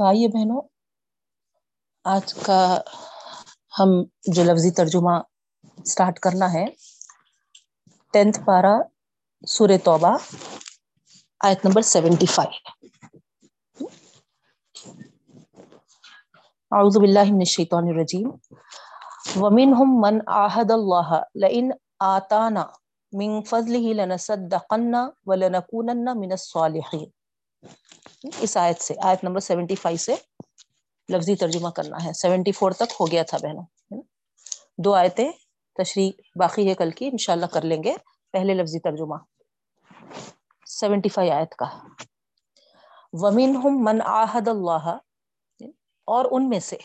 [0.00, 0.60] تو آئیے بہنوں،
[2.04, 2.60] آج کا
[3.78, 3.90] ہم
[4.34, 5.16] جو لفظی ترجمہ
[5.84, 6.64] اسٹارٹ کرنا ہے
[8.12, 8.72] ٹینتھ پارا
[9.46, 10.16] سور توبہ،
[11.44, 12.72] آیت نمبر سیونٹی فائیو
[16.72, 18.26] اعوذ باللہ من الشیطان الرجیم۔
[19.36, 21.70] ومنهم من عاهد الله لئن
[22.10, 22.66] آتانا
[23.12, 24.94] من فضله لنصدقن
[25.26, 27.08] ولنكونن من الصالحين۔
[28.24, 30.14] اس آیت سے، آیت نمبر سیونٹی فائیو سے
[31.08, 34.02] لفظی ترجمہ کرنا ہے۔ سیونٹی فور تک ہو گیا تھا بہنوں
[34.78, 35.32] دو آیتیں
[35.74, 37.94] تشریح باقی ہے کل کی، انشاءاللہ کر لیں گے۔
[38.32, 39.14] پہلے لفظی ترجمہ۔
[40.66, 41.66] سیونٹی فائیو آیت کا۔
[43.12, 44.96] ومین من آحد اللہ
[46.04, 46.76] اور ان میں سے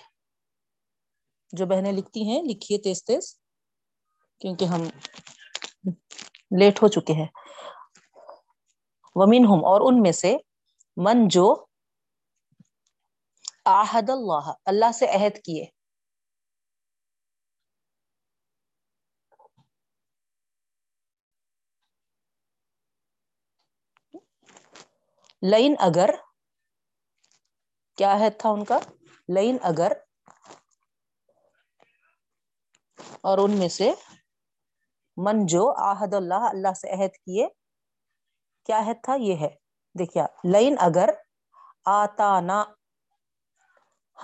[1.52, 3.36] جو بہنیں لکھتی ہیں، لکھیے تیز تیز،
[4.40, 4.84] کیونکہ ہم
[6.60, 7.28] لیٹ ہو چکے ہیں۔
[9.16, 10.38] ومین ہم اور ان میں سے
[10.98, 11.66] من جو
[13.66, 15.66] آحد اللہ اللہ سے عہد کیے۔
[25.42, 26.10] لین اگر،
[27.98, 28.80] کیا عہد تھا ان کا؟
[29.30, 29.92] لین اگر،
[33.22, 33.92] اور ان میں سے
[35.18, 37.48] من جو آحد اللہ اللہ سے عہد کیے،
[38.66, 39.65] کیا عہد تھا؟ یہ ہے۔
[40.00, 41.10] دیکھیے لین اگر
[41.86, 42.64] آتا نا،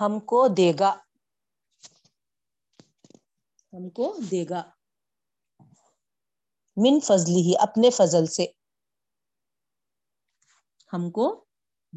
[0.00, 0.98] ہم کو دے گا۔
[3.72, 4.62] ہم کو دے گا۔
[6.76, 8.46] من فضلی ہی، اپنے فضل سے۔
[10.92, 11.44] ہم کو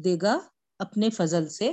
[0.04, 0.38] دے گا
[0.78, 1.72] اپنے فضل سے۔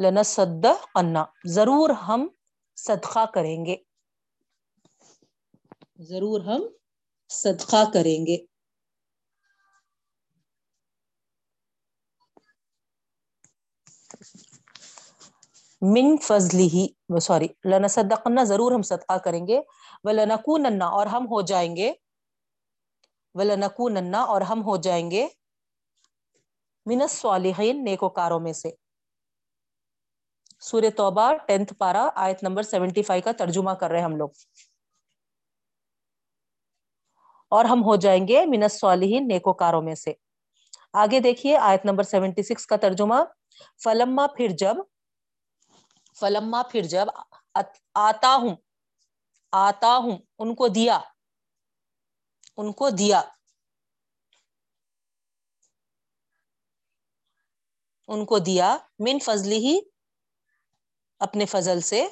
[0.00, 2.28] لنصدقنا لنصدقنا ضرور ہم
[2.76, 3.76] صدقہ کریں گے.
[5.98, 6.62] ضرور ہم
[7.28, 8.36] صدقہ کریں گے.
[15.82, 16.86] من فضلی ہی
[17.20, 19.60] سوری لنصدقنا ضرور ہم صدقہ کریں گے.
[20.04, 21.92] ولنکوننا اور ہم ہو جائیں گے.
[23.34, 25.28] ولنکوننا اور ہم ہو جائیں گے.
[26.86, 28.89] من الصالحین نیکوکاروں میں سے.
[30.60, 34.28] سور توبہ، ٹینتھ پارا آیت نمبر سیونٹی فائیو کا ترجمہ کر رہے ہیں ہم لوگ۔
[37.48, 40.12] اور ہم ہو جائیں گے من الصالحین نیکوکاروں میں سے۔
[40.92, 43.14] آگے دیکھیے آیت نمبر سیونٹی سکس کا ترجمہ۔
[43.84, 44.76] فلما پھر جب،
[46.20, 47.06] فلما پھر جب
[47.94, 48.56] آتا ہوں
[49.52, 51.00] آتا ہوں ان کو دیا۔
[52.56, 53.22] ان کو دیا۔
[58.08, 59.80] ان کو دیا۔ من فضلی ہی
[61.20, 62.06] اپنے فضل سے۔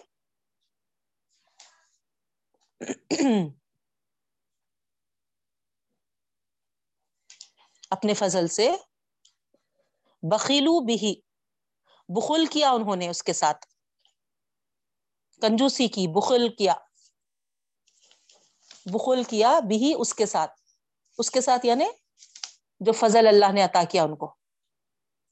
[7.91, 8.71] اپنے فضل سے۔
[10.23, 11.21] بخیلو بھی
[12.09, 13.67] بخل کیا انہوں نے اس کے ساتھ۔
[15.43, 16.75] کنجوسی کی، بخل کیا۔
[18.87, 20.53] بخل کیا بھی اس کے ساتھ۔
[21.19, 21.85] اس کے ساتھ یعنی
[22.81, 24.35] جو فضل اللہ نے عطا کیا ان کو۔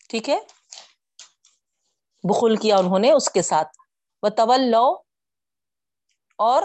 [0.08, 0.38] ٹھیک ہے؟
[2.28, 3.68] بخل کیا انہوں نے اس کے ساتھ۔
[4.22, 4.94] وہ طول لو
[6.38, 6.62] اور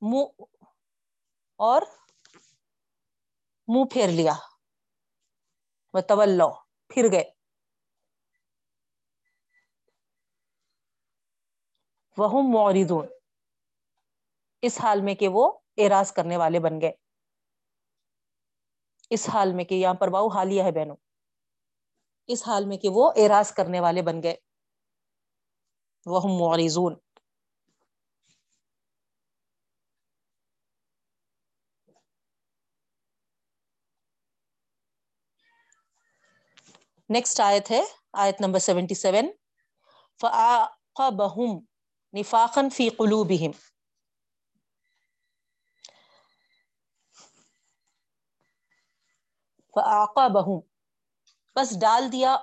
[0.00, 0.42] منہ
[1.56, 1.82] اور
[3.68, 4.32] منہ پھیر لیا۔
[5.94, 6.52] وہ طول لو
[6.88, 7.24] پھر گئے۔
[12.16, 13.06] وہ موردون
[14.62, 16.92] اس حال میں کہ وہ اعراض کرنے والے بن گئے۔
[19.10, 20.96] اس حال میں کہ یہاں پر واؤ حالیہ ہے بہنوں۔
[22.26, 24.51] اس حال میں کہ وہ اعراض کرنے والے بن گئے۔
[26.06, 26.94] وہ معرضون.
[37.10, 37.80] نیکسٹ آیت ہے،
[38.22, 39.30] آیت نمبر سیونٹی سیون.
[40.20, 41.58] فعاقبہم
[42.14, 43.50] نفاقا فی قلوبہم
[49.74, 50.60] فعاقبہم
[51.56, 52.36] بس ڈال دیا،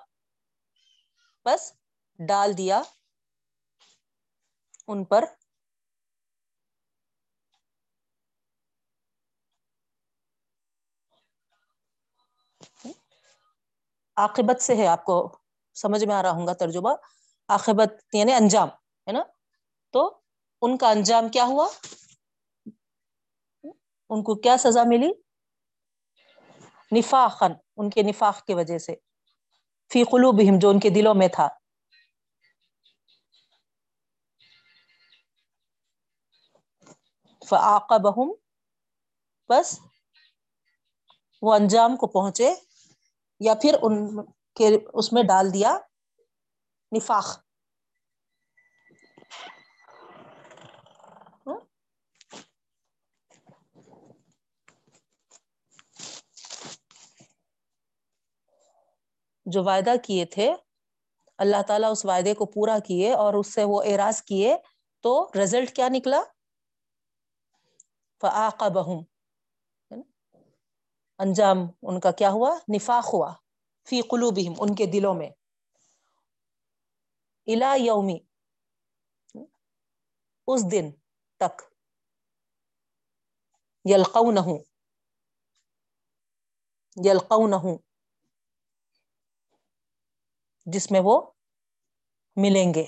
[1.45, 1.71] بس
[2.19, 2.81] ڈال دیا
[4.89, 5.25] ان پر۔
[14.15, 15.38] عاقبت سے ہے آپ کو
[15.74, 16.89] سمجھ میں آ رہا ہوں گا ترجمہ۔
[17.47, 18.68] عاقبت یعنی انجام،
[19.07, 19.24] ہے نا؟
[19.91, 20.19] تو
[20.62, 21.68] ان کا انجام کیا ہوا؟
[24.09, 25.12] ان کو کیا سزا ملی؟
[27.00, 28.95] نفاقن ان کے نفاق کی وجہ سے۔
[29.94, 31.58] فی قلوبہم، جو ان کے دلوں میں تھا۔
[37.49, 38.31] فعاقبہم،
[39.49, 39.79] بس
[41.41, 42.53] وہ انجام کو پہنچے
[43.39, 44.25] یا پھر ان
[44.55, 45.77] کے اس میں ڈال دیا،
[46.97, 47.37] نفاق۔
[59.45, 60.55] جو وعدہ کیے تھے،
[61.37, 64.57] اللہ تعالیٰ اس وعدے کو پورا کیے اور اس سے وہ اعراض کیے،
[65.03, 66.21] تو رزلٹ کیا نکلا؟
[68.21, 69.04] فعاقبہم
[71.19, 73.33] انجام ان کا کیا ہوا؟ نفاق ہوا
[73.88, 75.30] فی قلوبہم، ان کے دلوں میں.
[77.48, 78.19] الا یومی،
[80.48, 80.92] اس دن
[81.38, 81.62] تک.
[83.86, 84.39] یلقونہ
[87.06, 87.56] یلقونہ
[90.66, 91.31] جس میں وہ
[92.36, 92.86] ملیں گے.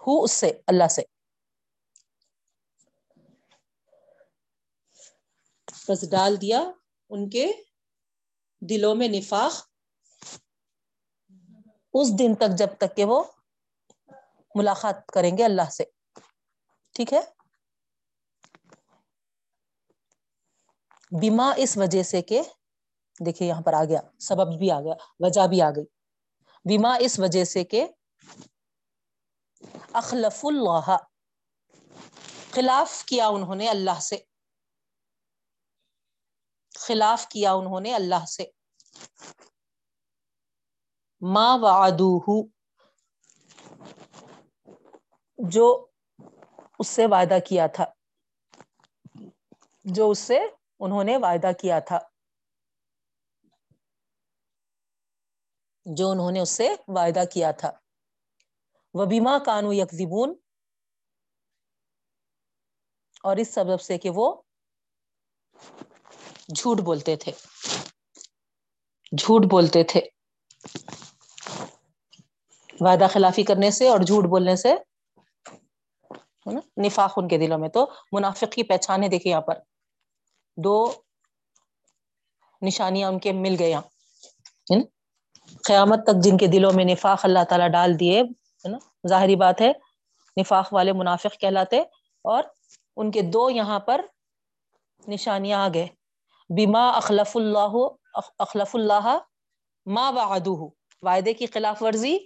[0.00, 1.17] ہو اس سے، اللہ سے.
[5.88, 6.70] بس ڈال دیا،
[7.10, 7.52] ان کے
[8.60, 9.52] دلوں میں نفاق۔
[11.94, 13.24] اس دن تک جب تک کہ وہ
[14.54, 15.84] ملاقات کریں گے اللہ سے۔
[16.94, 17.20] ٹھیک ہے؟
[21.20, 22.42] بیما اس وجہ سے کہ
[23.26, 25.84] دیکھیے یہاں پر آ گیا، سبب بھی آ گیا، وجہ بھی آ گئی۔
[26.64, 27.86] بیما اس وجہ سے کہ
[29.92, 30.96] اخلف اللہ۔
[32.50, 34.27] خلاف کیا انہوں نے اللہ سے۔
[36.88, 38.44] خلاف کیا انہوں نے اللہ سے۔
[41.20, 42.42] ما وعدوہ۔
[45.38, 45.86] جو
[46.78, 47.84] اس سے وعدہ کیا تھا۔
[49.84, 50.38] جو اس سے
[50.80, 51.98] انہوں نے وعدہ کیا تھا۔
[55.84, 57.70] جو انہوں نے اس سے وعدہ کیا تھا۔
[58.94, 60.34] وہ بیما کانو یکزیبون
[63.22, 64.42] اور اس سبب سے کہ وہ
[66.56, 67.32] جھوٹ بولتے تھے۔
[69.18, 70.00] جھوٹ بولتے تھے۔
[72.80, 74.74] وعدہ خلافی کرنے سے اور جھوٹ بولنے سے
[76.76, 79.54] نفاق ان کے دلوں میں۔ تو منافق کی پہچانے دیکھے یہاں پر۔
[80.56, 80.92] دو
[82.62, 83.80] نشانیاں ان کے مل گیا
[85.64, 88.22] قیامت تک جن کے دلوں میں نفاق اللہ تعالیٰ ڈال دیے
[88.64, 88.78] نا؟
[89.08, 89.72] ظاہری بات ہے،
[90.40, 91.80] نفاق والے منافق کہلاتے۔
[92.22, 92.44] اور
[92.96, 94.00] ان کے دو یہاں پر
[95.08, 95.97] نشانیاں آ گئے۔
[96.50, 97.76] بیما اخلف اللہ
[98.38, 99.08] اخلف اللہ
[99.86, 100.56] ما وعدو
[101.02, 102.16] وعدے کی خلاف ورزی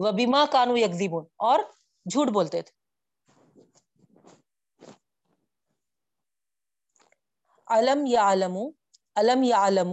[0.00, 1.60] و بیما کانو یکذیبون اور
[2.06, 2.78] جھوٹ بولتے تھے۔
[7.68, 8.56] علم یا علم
[9.16, 9.92] علم یا علم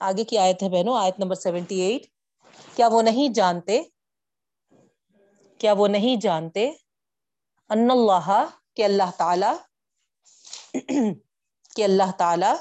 [0.00, 2.06] آگے کی آیت ہے بہنوں، آیت نمبر سیونٹی ایٹ،
[2.76, 3.82] کیا وہ نہیں جانتے؟
[5.60, 6.66] کیا وہ نہیں جانتے؟
[7.70, 8.30] ان اللہ،
[8.74, 9.52] کہ اللہ تعالی
[11.76, 12.52] کہ اللہ تعالی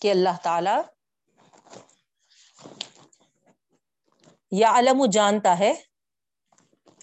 [0.00, 0.76] کہ اللہ تعالی
[4.50, 5.72] یا علم جانتا ہے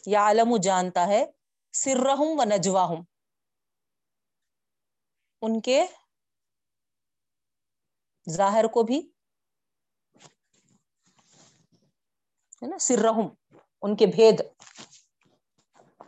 [0.05, 1.25] یا علم جانتا ہے
[1.73, 3.03] سرہم و نجواہم۔
[5.41, 5.85] ان کے
[8.29, 8.99] ظاہر کو بھی،
[12.61, 13.27] ہے نا، سرہم،
[13.81, 14.41] ان کے بھید۔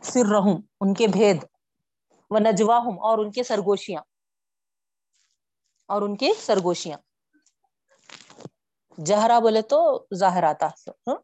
[0.02, 1.44] سرہم ان کے بھید،
[2.30, 4.02] و نجواہم، اور ان کے سرگوشیاں۔
[5.88, 6.98] اور ان کے سرگوشیاں۔
[9.06, 11.16] جہرا بولے تو ظاہر آتا۔ ہاں؟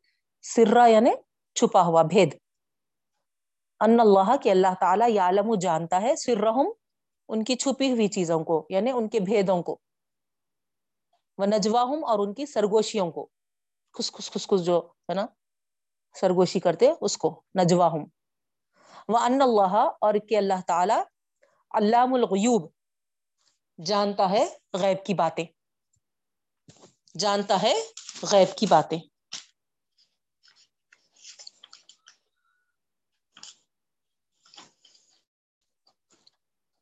[0.43, 1.11] سرا یعنی
[1.55, 2.35] چھپا ہوا بھید۔
[3.81, 6.67] ان اللہ کے اللہ تعالیٰ یعلم جانتا ہے سرہم،
[7.29, 9.79] ان کی چھپی ہوئی چیزوں کو یعنی ان کے بھیدوں کو۔
[11.39, 13.29] وہ نجواہم، اور ان کی سرگوشیوں کو۔
[13.93, 15.27] خس خس خس خس جو، ہے نا،
[16.21, 18.18] سرگوشی کرتے، اس کو، نجواہم۔
[19.09, 21.01] وہ ان اللہ اور کہ اللہ تعالی
[21.71, 22.71] علام الغیوب
[23.87, 25.45] جانتا ہے غیب کی باتیں۔
[27.19, 27.75] جانتا ہے
[28.23, 28.99] غیب کی باتیں۔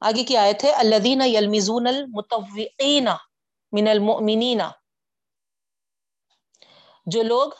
[0.01, 3.09] آگے کی آیت ہے الذین یلمزون المتوقین
[3.73, 4.61] من المؤمنین
[7.07, 7.51] جو لوگ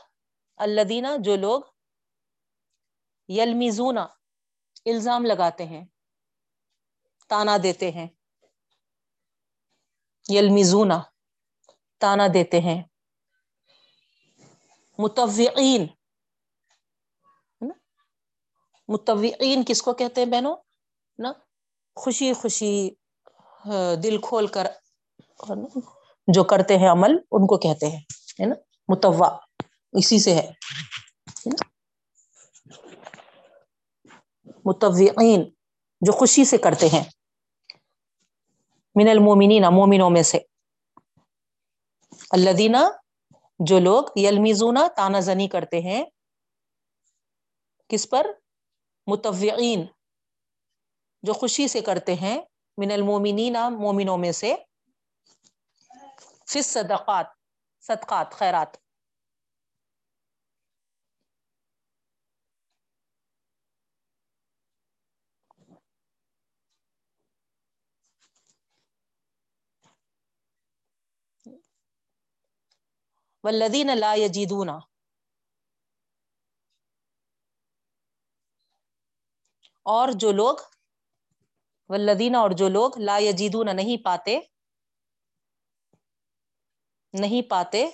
[0.57, 1.63] الذین جو لوگ
[3.29, 3.99] یلمزون
[4.87, 5.85] الزام لگاتے ہیں،
[7.31, 8.07] تانا دیتے ہیں
[10.29, 10.93] یلمزون
[12.01, 12.83] تانا دیتے ہیں۔
[14.99, 15.87] متوقین
[18.89, 20.57] متوقین کس کو کہتے ہیں بہنوں؟
[21.19, 21.33] نا،
[21.97, 22.89] خوشی خوشی
[24.03, 24.67] دل کھول کر
[26.29, 28.01] جو کرتے ہیں عمل، ان کو کہتے ہیں،
[28.41, 28.55] ہے نا؟
[28.89, 29.29] متوا
[29.93, 30.53] اسی سے ہے
[34.67, 35.51] متوقین
[36.01, 37.05] جو خوشی سے کرتے ہیں۔
[38.95, 40.39] من المومنین، مومنوں میں سے۔
[42.31, 42.89] اللہ
[43.59, 46.05] جو لوگ یلمیزونا تانا زنی کرتے ہیں۔
[47.89, 48.27] کس پر؟
[49.07, 49.87] متوعین
[51.23, 52.43] جو خوشی سے کرتے ہیں۔
[52.79, 54.55] من المومنین، مومنوں میں سے۔
[56.47, 57.27] فس صدقات
[57.81, 58.86] صدقات، خیرات۔
[73.45, 74.69] والذین لا یجیدون
[79.83, 80.57] اور جو لوگ،
[81.89, 84.41] والذین اور جو لوگ لا یجیدون نہیں پاتے
[87.13, 87.87] نہیں پاتے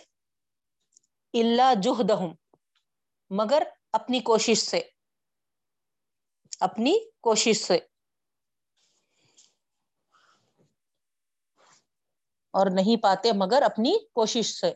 [1.34, 2.34] اللہ جہدہم،
[3.30, 4.80] مگر اپنی کوشش سے،
[6.60, 7.78] اپنی کوشش سے۔
[12.52, 14.72] اور نہیں پاتے مگر اپنی کوشش سے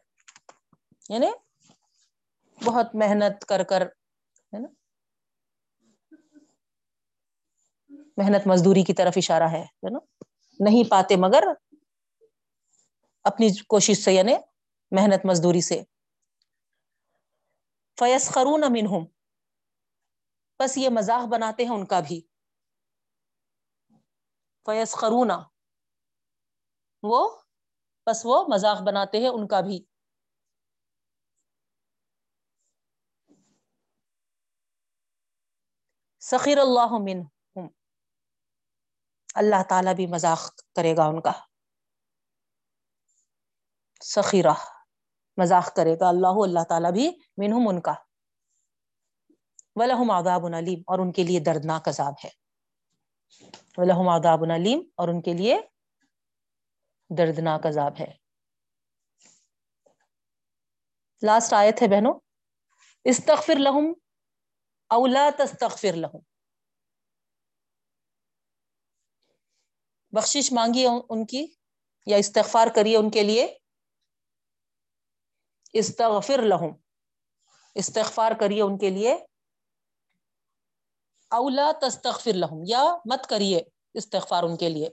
[1.08, 1.26] یعنی
[2.64, 4.68] بہت محنت کر کر، ہے نا؟
[8.16, 9.98] محنت مزدوری کی طرف اشارہ ہے نا؟
[10.60, 11.44] نہیں پاتے مگر
[13.24, 14.34] اپنی کوشش سے یعنی
[14.90, 15.82] محنت مزدوری سے۔
[17.98, 19.06] فیس خرون امن ہوں
[20.60, 22.20] بس یہ مزاح بناتے ہیں ان کا بھی۔
[24.66, 25.38] فیس خرونا
[27.02, 27.36] وہ
[28.06, 29.84] بس وہ مزاق بناتے ہیں ان کا بھی۔
[36.20, 37.22] سخیر اللہ من
[39.34, 41.32] اللہ تعالیٰ بھی مذاق کرے گا ان کا۔
[44.00, 44.52] سخیرہ
[45.36, 47.94] مذاق کرے گا اللہ اللہ تعالیٰ بھی منہم ان کا۔
[49.76, 52.30] ولہم عذاب علیم اور ان کے لیے دردناک عذاب ہے۔
[53.76, 55.60] ولہم عذاب علیم اور ان کے لیے
[57.10, 58.14] دردناک عذاب ہے۔
[61.22, 62.20] لاسٹ آیت ہے بہنوں،
[63.04, 63.92] استغفر لہم
[64.88, 66.18] اولا تستغفر لہم
[70.12, 71.46] بخشش مانگی ان کی
[72.06, 73.58] یا استغفار کریے ان کے لیے؟
[75.72, 76.76] استغفر لہم
[77.74, 79.14] استغفار کریے ان کے لیے۔
[81.30, 83.60] اولا تستغفر لہم یا مت کریے
[83.94, 84.90] استغفار ان کے لیے۔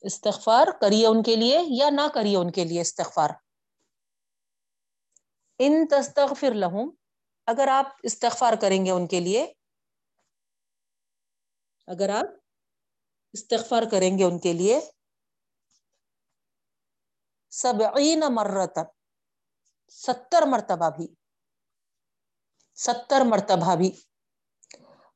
[0.00, 3.30] استغفار کریے ان کے لیے یا نہ کریے ان کے لیے استغفار۔
[5.58, 6.90] ان تستغفر لہم،
[7.46, 9.52] اگر آپ استغفار کریں گے ان کے لیے،
[11.86, 12.24] اگر آپ
[13.32, 14.80] استغفار کریں گے ان کے لیے،
[17.50, 18.84] سبعین مرتب
[19.88, 21.14] ستر مرتبہ بھی،
[22.74, 24.00] ستر مرتبہ بھی۔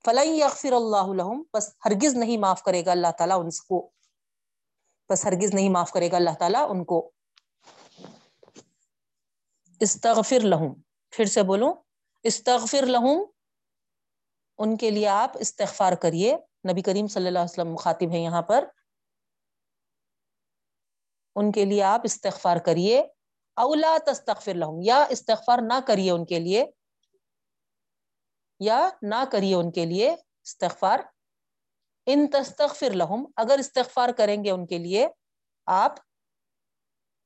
[0.04, 3.90] فلن یغفر اللہ لہم، بس ہرگز نہیں معاف کرے گا اللہ تعالیٰ ان کو۔
[5.10, 7.10] بس ہرگز نہیں معاف کرے گا اللہ تعالیٰ ان کو۔
[9.80, 10.74] استغفر لہم۔
[11.10, 11.74] پھر سے بولوں،
[12.22, 13.24] استغفر لہم۔
[14.58, 16.36] ان کے لیے آپ استغفار کریے۔
[16.72, 18.64] نبی کریم صلی اللہ علیہ وسلم مخاطب ہیں یہاں پر۔
[21.36, 23.00] ان کے لیے آپ استغفار کریے۔
[23.54, 26.64] اولا تستغفر لہم۔ یا استغفار نہ کریے ان کے لیے۔
[28.60, 30.10] یا نہ کریے ان کے لیے
[30.44, 30.98] استغفار۔
[32.06, 35.08] ان تستغفر لہم اگر استغفار کریں گے ان کے لیے،
[35.66, 35.92] آپ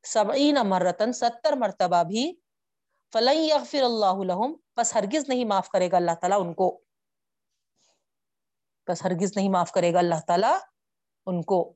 [0.02, 2.36] سبعین مرتن ستر مرتبہ بھی
[3.12, 6.80] فلن یغفر اللہ لہم بس ہرگز نہیں معاف کرے گا اللہ تعالیٰ ان کو۔
[8.88, 10.58] بس ہرگز نہیں معاف کرے گا اللہ تعالیٰ
[11.26, 11.74] ان کو۔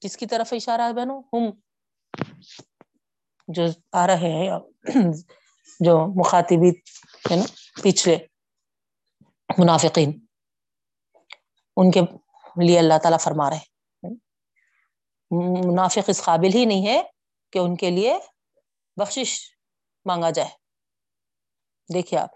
[0.00, 1.60] کس کی طرف اشارہ ہے بہنوں؟ ہم
[3.48, 3.62] جو
[3.92, 4.50] آ رہے ہیں،
[5.80, 6.70] جو مخاطبی
[7.30, 7.42] ہے نا،
[7.82, 8.18] پچھلے
[9.58, 10.26] منافقین۔
[11.76, 12.00] ان کے
[12.66, 13.72] لیے اللہ تعالیٰ فرما رہے
[15.66, 17.02] منافق اس قابل ہی نہیں ہے
[17.52, 18.18] کہ ان کے لیے
[18.96, 19.40] بخشش
[20.04, 20.48] مانگا جائے۔
[21.94, 22.28] دیکھیے آپ۔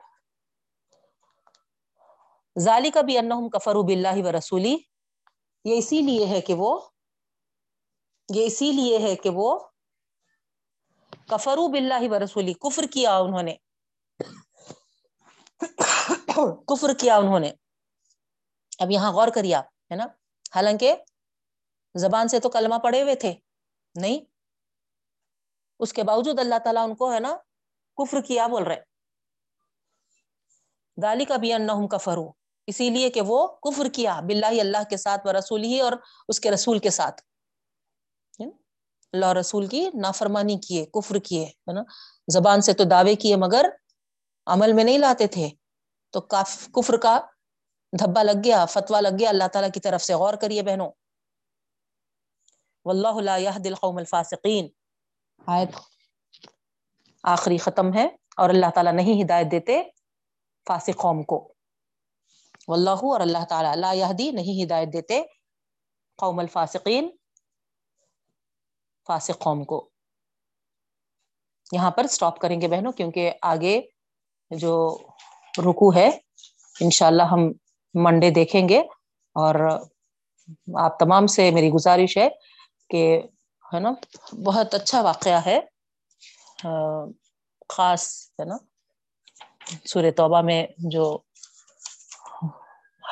[2.60, 4.76] ظالی کا بھی انہم کفرو بلّہ و رسولی۔
[5.64, 6.80] یہ اسی لیے ہے کہ وہ
[8.34, 9.58] یہ اسی لیے ہے کہ وہ
[11.28, 13.56] کفرو بلّہ و رسولی۔ کفر کیا انہوں نے۔
[16.66, 17.50] کفر کیا انہوں نے۔
[18.78, 20.04] اب یہاں غور کریے آپ، ہے نا؟
[20.54, 20.94] حالانکہ
[21.94, 23.34] زبان سے تو کلمہ پڑے ہوئے تھے،
[23.94, 24.18] نہیں؟
[25.80, 27.36] اس کے باوجود اللہ تعالیٰ ان کو، ہے نا،
[27.96, 28.80] کفر کیا بول رہے
[31.02, 32.32] دالی کا بھی انہم کفرو،
[32.66, 35.92] اسی لیے کہ وہ کفر کیا باللہ اللہ کے ساتھ و رسول ہی اور
[36.28, 37.22] اس کے رسول کے ساتھ۔
[38.38, 38.52] یعنی
[39.12, 41.82] اللہ رسول کی نافرمانی کیے، کفر کیے، ہے نا؟
[42.32, 43.66] زبان سے تو دعوے کیے مگر
[44.46, 45.48] عمل میں نہیں لاتے تھے۔
[46.10, 46.20] تو
[46.72, 47.20] کفر کا
[47.98, 50.90] دھبا لگ گیا فتوا لگ گیا اللہ تعالیٰ کی طرف سے غور کریے بہنوں۔
[52.84, 54.68] واللہ لا يهدي القوم الفاسقین۔
[55.46, 55.68] آیت۔
[57.22, 59.82] آخری ختم ہے اور اللہ تعالیٰ نہیں ہدایت دیتے
[60.66, 61.54] فاسق قوم کو۔
[62.68, 65.22] واللہ اور اللہ تعالیٰ لا يهدي نہیں ہدایت دیتے
[66.16, 67.10] قوم الفاسقین
[69.06, 69.90] فاسق قوم کو۔
[71.72, 73.80] یہاں پر سٹاپ کریں گے بہنوں کیونکہ آگے
[74.50, 74.98] جو
[75.58, 76.08] رکو ہے
[76.80, 77.52] انشاءاللہ ہم
[78.04, 78.78] منڈے دیکھیں گے
[79.36, 79.54] اور
[80.80, 82.28] آپ تمام سے میری گزارش ہے
[82.90, 83.02] کہ
[83.64, 83.92] ہے نا،
[84.44, 85.58] بہت اچھا واقعہ ہے۔
[87.68, 88.04] خاص
[88.40, 88.56] ہے نا
[89.84, 91.18] سور توبہ میں جو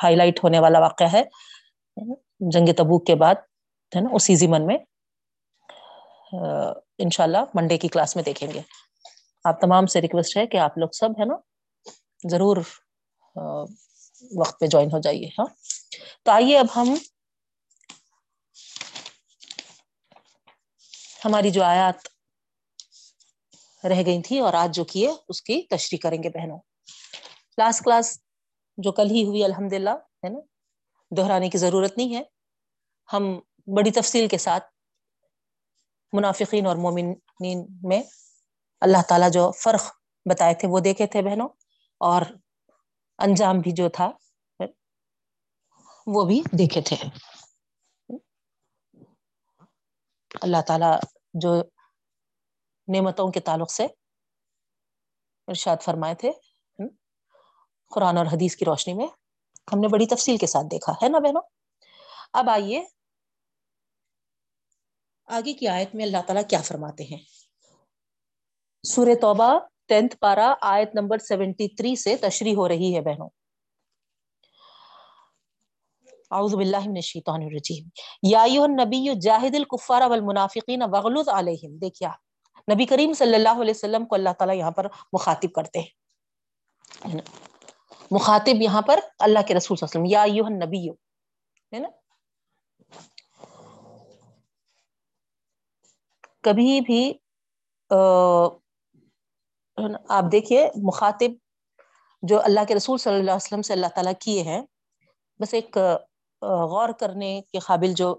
[0.03, 1.23] ہائی لائٹ ہونے والا واقعہ ہے،
[2.51, 3.35] جنگ تبوک کے بعد،
[3.91, 4.77] ہے نا، اسی زمن میں
[6.99, 8.61] انشاءاللہ منڈے کی کلاس میں دیکھیں گے۔
[9.43, 11.35] آپ تمام سے ریکویسٹ ہے کہ آپ لوگ سب، ہے نا،
[12.31, 12.57] ضرور
[14.35, 15.45] وقت پہ جوائن ہو جائیے ہاں؟
[16.23, 16.95] تو آئیے اب ہم
[21.25, 22.07] ہماری جو آیات
[23.85, 26.59] رہ گئی تھی اور آج جو کیے، اس کی تشریح کریں گے بہنوں۔
[27.57, 28.19] لاسٹ کلاس
[28.77, 30.39] جو کل ہی ہوئی الحمد للہ ہے نا؟
[31.17, 32.23] دہرانے کی ضرورت نہیں ہے۔
[33.13, 34.63] ہم بڑی تفصیل کے ساتھ
[36.13, 38.03] منافقین اور مومنین میں
[38.81, 39.83] اللہ تعالیٰ جو فرق
[40.29, 41.49] بتائے تھے، وہ دیکھے تھے بہنوں۔
[41.97, 42.21] اور
[43.19, 44.11] انجام بھی جو تھا،
[46.07, 46.95] وہ بھی دیکھے تھے۔
[50.41, 50.91] اللہ تعالی
[51.33, 51.53] جو
[52.87, 53.85] نعمتوں کے تعلق سے
[55.47, 56.31] ارشاد فرمائے تھے،
[57.91, 59.07] قرآن اور حدیث کی روشنی میں
[59.73, 61.41] ہم نے بڑی تفصیل کے ساتھ دیکھا، ہے نا بہنوں؟
[62.33, 62.85] اب آئیے
[65.27, 67.21] آگے کی آیت میں اللہ تعالیٰ کیا فرماتے ہیں۔
[68.83, 69.49] سور توبہ
[69.87, 73.29] ٹینتھ پارا آیت نمبر سیونٹی تھری سے تشریح ہو رہی ہے بہنوں۔
[76.31, 77.87] اعوذ باللہ من الشیطان الرجیم۔
[78.23, 82.09] یا ایوہ النبی جاہد الکفار والمنافقین وغلظ علیہم۔ دیکھیا
[82.73, 87.21] نبی کریم صلی اللہ علیہ وسلم کو اللہ تعالیٰ یہاں پر مخاطب کرتے ہیں۔
[88.11, 90.89] مخاطب یہاں پر اللہ کے رسول صلی اللہ علیہ وسلم، یا ایوہ النبی،
[91.73, 91.89] ہے نا؟
[96.41, 97.13] کبھی بھی
[99.77, 101.31] آپ دیکھیے، مخاطب
[102.23, 104.61] جو اللہ کے رسول صلی اللہ علیہ وسلم سے اللہ تعالیٰ کیے ہیں،
[105.39, 105.77] بس ایک
[106.41, 108.13] غور کرنے کے قابل جو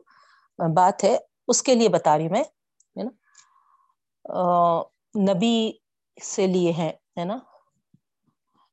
[0.59, 1.17] بات ہے،
[1.49, 2.43] اس کے لیے بتا رہی میں،
[2.97, 3.11] ہے نا؟
[5.33, 5.73] نبی
[6.17, 7.39] سے لیے ہیں، ہے نا؟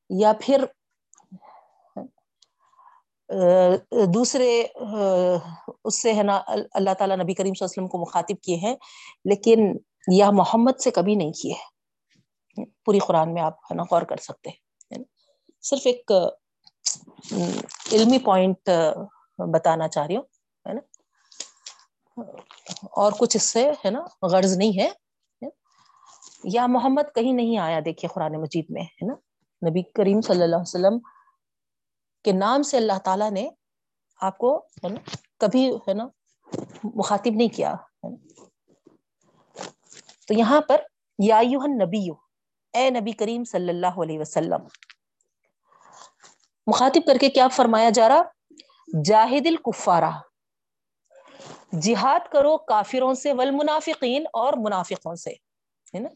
[0.09, 0.65] یا پھر
[4.13, 8.41] دوسرے اس سے، ہے نا، اللہ تعالیٰ نبی کریم صلی اللہ علیہ وسلم کو مخاطب
[8.43, 8.75] کیے ہیں،
[9.25, 9.59] لیکن
[10.11, 11.72] یا محمد سے کبھی نہیں کیے۔
[12.57, 15.03] پوری قرآن میں آپ ہے نا غور کر سکتے ہیں
[15.63, 16.11] صرف ایک
[17.93, 18.69] علمی پوائنٹ
[19.53, 20.23] بتانا چاہ رہی ہوں،
[20.65, 20.81] ہے نا؟
[22.97, 24.89] اور کچھ اس سے، ہے نا، غرض نہیں ہے
[26.53, 29.13] یا محمد کہیں نہیں آیا، دیکھیے قرآن مجید میں، ہے نا؟
[29.61, 30.99] نبی کریم صلی اللہ علیہ وسلم
[32.25, 33.47] کے نام سے اللہ تعالیٰ نے
[34.19, 34.99] آپ کو، ہے نا،
[35.39, 36.07] کبھی، ہے نا،
[36.95, 37.73] مخاطب نہیں کیا
[40.27, 40.81] تو یہاں پر
[41.19, 42.09] یا نبی
[42.73, 44.67] اے نبی کریم صلی اللہ علیہ وسلم۔
[46.67, 48.21] مخاطب کر کے کیا فرمایا جا رہا؟
[49.05, 50.11] جاہد الکفارہ۔
[51.81, 55.29] جہاد کرو کافروں سے، والمنافقین اور منافقوں سے۔
[55.93, 56.09] ہے نا؟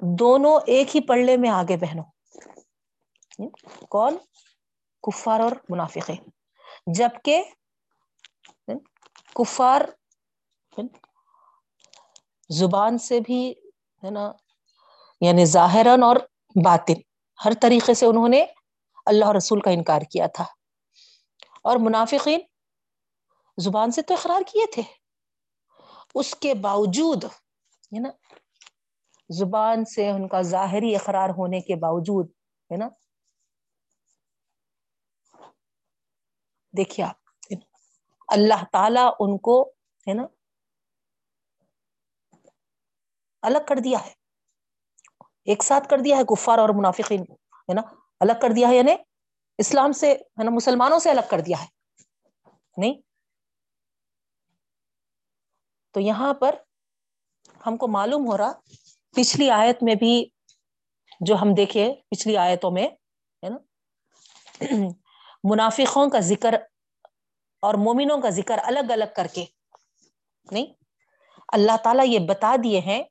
[0.00, 2.04] دونوں ایک ہی پڑھنے میں آگے بہنوں
[3.88, 4.16] کون؟
[5.02, 6.30] کفار اور منافقین۔
[6.86, 7.44] جبکہ
[9.34, 9.80] کفار
[12.48, 13.54] زبان سے بھی،
[14.04, 14.32] ہے نا؟
[15.20, 16.16] یعنی ظاہراً اور
[16.64, 16.94] باطن۔
[17.44, 18.46] ہر طریقے سے انہوں نے
[19.06, 20.44] اللہ رسول کا انکار کیا تھا۔
[21.62, 22.40] اور منافقین
[23.58, 24.82] زبان سے تو اقرار کیے تھے۔
[26.14, 28.10] اس کے باوجود، ہے نا،
[29.38, 32.30] زبان سے ان کا ظاہری اقرار ہونے کے باوجود،
[32.70, 32.88] ہے نا،
[36.76, 37.16] دیکھیے آپ،
[38.28, 39.62] اللہ تعالی ان کو،
[40.08, 40.22] ہے نا،
[43.42, 44.23] الگ کر دیا ہے۔
[45.44, 47.22] ایک ساتھ کر دیا ہے کفار اور منافقین،
[47.68, 47.80] ہے نا؟
[48.20, 48.92] الگ کر دیا ہے یعنی
[49.58, 51.66] اسلام سے، ہے نا، مسلمانوں سے الگ کر دیا ہے،
[52.76, 52.94] نہیں؟
[55.92, 56.54] تو یہاں پر
[57.66, 58.52] ہم کو معلوم ہو رہا،
[59.14, 60.24] پچھلی آیت میں بھی
[61.20, 62.88] جو ہم دیکھے پچھلی آیتوں میں،
[63.42, 63.56] ہے نا؟
[65.44, 66.54] منافقوں کا ذکر
[67.62, 69.44] اور مومنوں کا ذکر الگ الگ کر کے،
[70.52, 70.66] نہیں؟
[71.52, 73.02] اللہ تعالیٰ یہ بتا دیے ہیں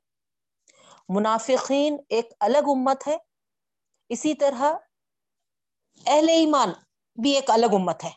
[1.08, 3.16] منافقین ایک الگ امت ہے،
[4.08, 4.72] اسی طرح
[6.06, 6.68] اہل ایمان
[7.22, 8.10] بھی ایک الگ امت ہے۔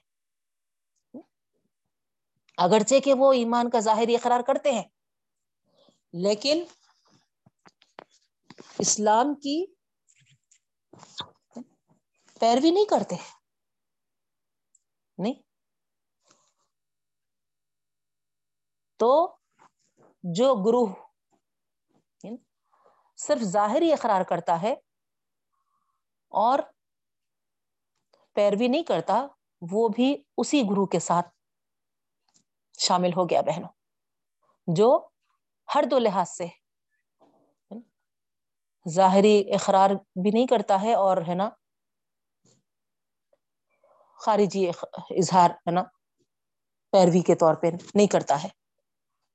[2.58, 4.84] اگرچہ کہ وہ ایمان کا ظاہری اقرار کرتے ہیں،
[6.14, 6.64] لیکن
[8.80, 9.66] اسلام کی
[12.40, 13.16] پیروی نہیں کرتے۔
[15.18, 15.34] نہیں۔
[18.98, 19.38] تو
[20.24, 20.94] جو گروہ
[23.28, 24.74] صرف ظاہری اقرار کرتا ہے
[26.32, 26.60] اور
[28.36, 29.26] پیروی نہیں کرتا،
[29.62, 31.28] وہ بھی اسی گروہ کے ساتھ
[32.80, 33.70] شامل ہو گیا بہنوں،
[34.68, 34.90] جو
[35.76, 36.48] ہر دو لحاظ سے
[38.86, 39.90] ظاہری اقرار
[40.24, 41.50] بھی نہیں کرتا ہے اور ہے نا
[44.20, 45.84] خارجی اظہار ہے نا
[46.94, 48.50] پیروی کے طور پہ نہیں کرتا ہے۔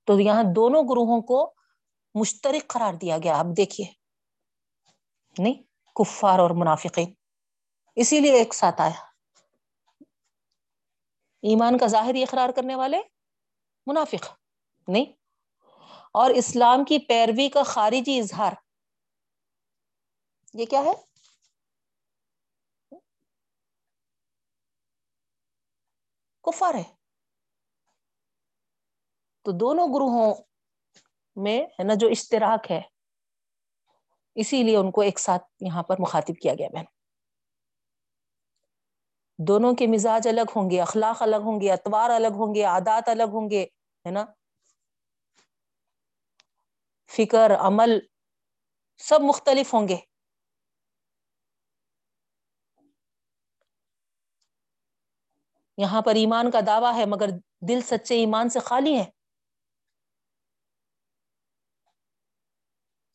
[0.08, 1.44] تو یہاں دونوں گروہوں کو
[2.14, 3.86] مشترک قرار دیا گیا۔ اب دیکھیے۔
[5.38, 5.62] نہیں،
[5.94, 7.14] کفار اور منافقین۔
[7.96, 9.04] اسی لیے ایک ساتھ آیا۔
[11.42, 12.98] ایمان کا ظاہری اقرار کرنے والے
[13.86, 14.26] منافق۔
[14.88, 15.04] نہیں۔
[16.12, 18.52] اور اسلام کی پیروی کا خارجی اظہار۔
[20.54, 20.92] یہ کیا ہے؟
[26.42, 26.94] کفار ہے۔
[29.42, 30.34] تو دونوں گروہوں
[31.36, 32.80] میں ہے نا جو اشتراک ہے۔
[34.34, 36.84] اسی لیے ان کو ایک ساتھ یہاں پر مخاطب کیا گیا، بہن۔
[39.38, 43.08] دونوں کے مزاج الگ ہوں گے، اخلاق الگ ہوں گے، اتوار الگ ہوں گے، عادات
[43.08, 43.62] الگ ہوں گے،
[44.06, 44.24] ہے نا۔
[47.16, 47.98] فکر، عمل
[48.98, 49.96] سب مختلف ہوں گے۔
[55.78, 57.28] یہاں پر ایمان کا دعویٰ ہے، مگر
[57.68, 59.21] دل سچے ایمان سے خالی ہے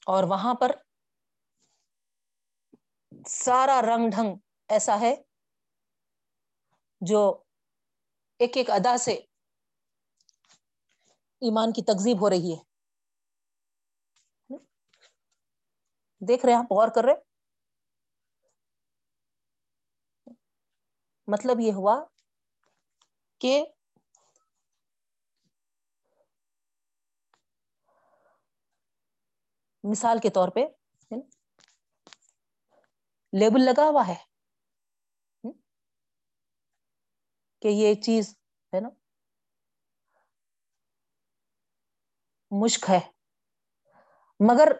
[0.08, 0.72] اور وہاں پر
[3.30, 4.36] سارا رنگ ڈھنگ
[4.70, 5.14] ایسا ہے
[7.02, 7.22] جو
[8.40, 9.14] ایک ایک ادا سے
[11.42, 12.60] ایمان کی تقزیب ہو رہی ہے۔
[16.22, 17.14] دیکھ رہے آپ، غور کر رہے
[21.28, 21.96] مطلب یہ ہوا
[23.42, 23.54] کہ
[29.92, 30.66] مثال کے طور پہ
[33.34, 34.16] لیبل لگا ہوا ہے
[37.62, 38.36] کہ یہ چیز
[38.74, 38.90] ہے نا،
[42.52, 43.00] مشک ہے،
[44.40, 44.72] مگر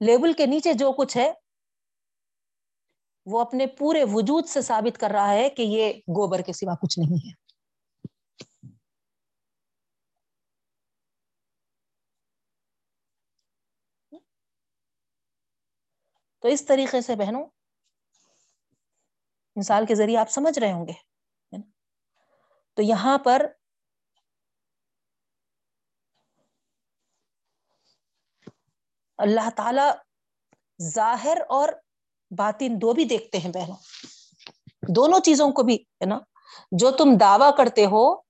[0.00, 1.32] لیبل کے نیچے جو کچھ ہے،
[3.26, 6.98] وہ اپنے پورے وجود سے ثابت کر رہا ہے کہ یہ گوبر کے سوا کچھ
[6.98, 7.39] نہیں ہے۔
[16.40, 17.46] تو اس طریقے سے بہنوں،
[19.56, 21.10] مثال کے ذریعے آپ سمجھ رہے ہوں گے
[22.74, 23.46] تو یہاں پر
[29.16, 29.88] اللہ تعالی
[30.82, 31.68] ظاہر اور
[32.30, 33.76] باطن دو بھی دیکھتے ہیں بہنوں۔
[34.94, 36.18] دونوں چیزوں کو بھی، ہے نا؟
[36.72, 38.20] جو تم دعوی کرتے ہو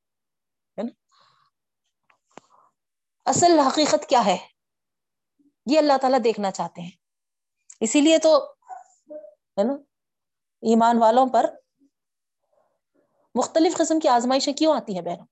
[3.25, 4.37] اصل حقیقت کیا ہے؟
[5.67, 7.00] یہ اللہ تعالیٰ دیکھنا چاہتے ہیں۔
[7.81, 8.53] اسی لیے تو
[9.59, 9.73] ہے نا،
[10.63, 11.47] ایمان والوں پر
[13.35, 15.27] مختلف قسم کی آزمائشیں کیوں آتی ہیں بہنوں؟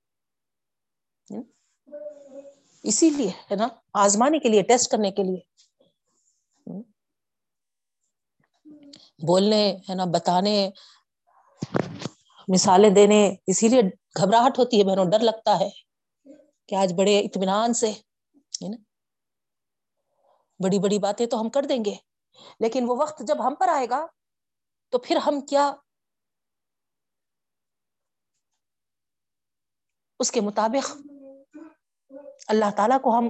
[2.82, 5.40] اسی لیے ہے نا، آزمانے کے لیے، ٹیسٹ کرنے کے لیے۔
[9.26, 10.70] بولنے، ہے نا، بتانے،
[12.48, 13.80] مثالیں دینے، اسی لیے
[14.20, 15.68] گھبراہٹ ہوتی ہے بہنوں، ڈر لگتا ہے
[16.66, 17.90] کہ آج بڑے اطمینان سے،
[18.62, 18.76] ہے نا؟
[20.64, 21.94] بڑی بڑی باتیں تو ہم کر دیں گے۔
[22.60, 24.06] لیکن وہ وقت جب ہم پر آئے گا،
[24.92, 25.72] تو پھر ہم کیا
[30.20, 30.96] اس کے مطابق
[32.48, 33.28] اللہ تعالی کو ہم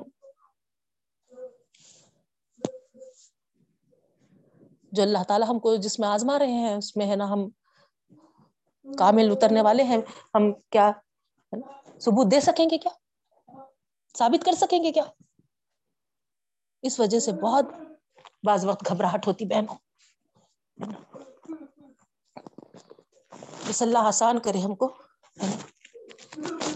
[4.92, 7.48] جو اللہ تعالیٰ ہم کو جس میں آزما رہے ہیں، اس میں ہے نا ہم
[8.98, 9.98] کامل اترنے والے ہیں۔
[10.34, 10.90] ہم کیا
[12.00, 12.92] ثبوت دے سکیں گے کیا؟
[14.18, 15.04] ثابت کر سکیں گے کیا؟
[16.82, 17.64] اس وجہ سے بہت
[18.42, 19.76] بعض وقت گھبراہٹ ہوتی بہنوں
[23.68, 24.94] بس اللہ آسان کرے ہم کو۔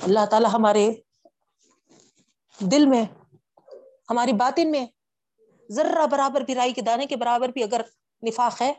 [0.03, 0.91] اللہ تعالی ہمارے
[2.61, 3.05] دل میں،
[4.11, 4.87] ہماری باطن میں
[5.71, 7.81] ذرہ برابر بھی رائی کے دانے کے برابر بھی اگر
[8.23, 8.73] نفاق ہے،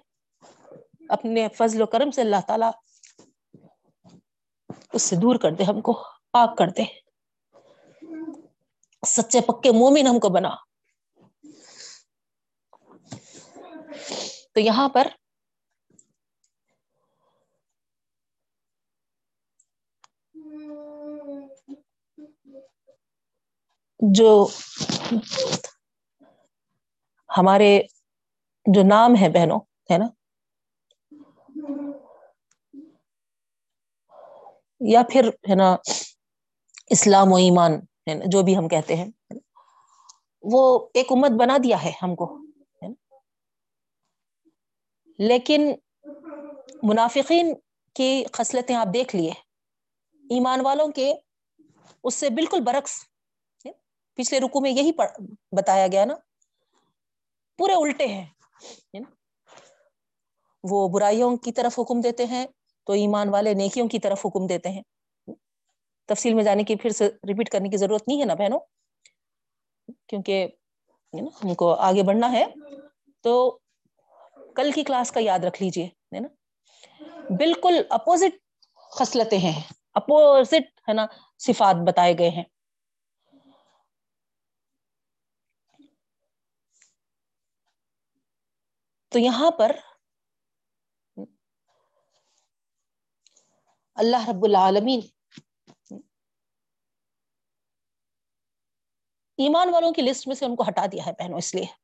[1.09, 2.65] اپنے فضل و کرم سے اللہ تعالی
[4.93, 5.93] اس سے دور کر دے ہم کو،
[6.31, 6.83] پاک کر دے۔
[9.05, 10.49] سچے پکے مومن ہم کو بنا۔
[14.55, 15.07] تو یہاں پر
[23.99, 24.29] جو
[27.29, 27.79] ہمارے
[28.65, 29.59] جو نام ہے بہنوں،
[29.91, 30.07] ہے نا؟
[34.81, 35.75] یا پھر، ہے نا،
[36.89, 37.73] اسلام و ایمان،
[38.07, 39.09] ہے نا، جو بھی ہم کہتے ہیں
[40.43, 40.63] وہ
[40.93, 42.42] ایک امت بنا دیا ہے ہم کو۔
[45.19, 45.71] لیکن
[46.83, 47.53] منافقین
[47.95, 49.31] کی خصلتیں آپ دیکھ لیے۔
[50.23, 51.13] ایمان والوں کے
[52.03, 52.93] اس سے بالکل برعکس،
[54.17, 54.91] پچھلے رکو میں یہی
[55.57, 56.15] بتایا گیا نا،
[57.59, 58.25] پورے الٹے ہیں
[60.63, 62.45] وہ برائیوں کی طرف حکم دیتے ہیں
[62.87, 64.81] تو ایمان والے نیکیوں کی طرف حکم دیتے ہیں۔
[66.09, 68.59] تفصیل میں جانے کی پھر سے ریپیٹ کرنے کی ضرورت نہیں ہے نا بہنوں،
[70.07, 70.47] کیونکہ
[71.13, 72.45] ہم کو آگے بڑھنا ہے۔
[73.23, 73.59] تو
[74.55, 76.27] کل کی کلاس کا یاد رکھ لیجیے نا؟
[77.37, 78.35] بالکل اپوزٹ
[78.75, 79.61] خصلتیں ہیں
[79.93, 81.05] اپوزٹ ہے نا،
[81.39, 82.43] صفات بتائے گئے ہیں۔
[89.09, 89.71] تو یہاں پر
[93.95, 94.99] اللہ رب العالمین
[99.37, 101.82] ایمان والوں کی لسٹ میں سے ان کو ہٹا دیا ہے بہنوں، اس لیے۔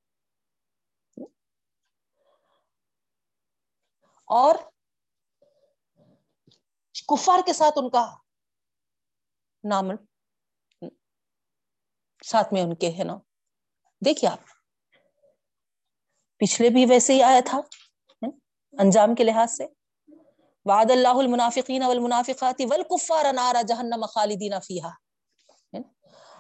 [4.29, 4.55] اور
[7.07, 8.15] کفار کے ساتھ ان کا
[9.63, 9.85] نام
[12.25, 13.17] ساتھ میں ان کے ہے نا۔
[14.05, 14.39] دیکھیے آپ،
[16.37, 17.59] پچھلے بھی ویسے ہی آیا تھا
[18.79, 19.65] انجام کے لحاظ سے۔
[20.65, 24.89] وعد اللہ المنافقین والمنافقات والکفار نار جہنم خالدین فیہا۔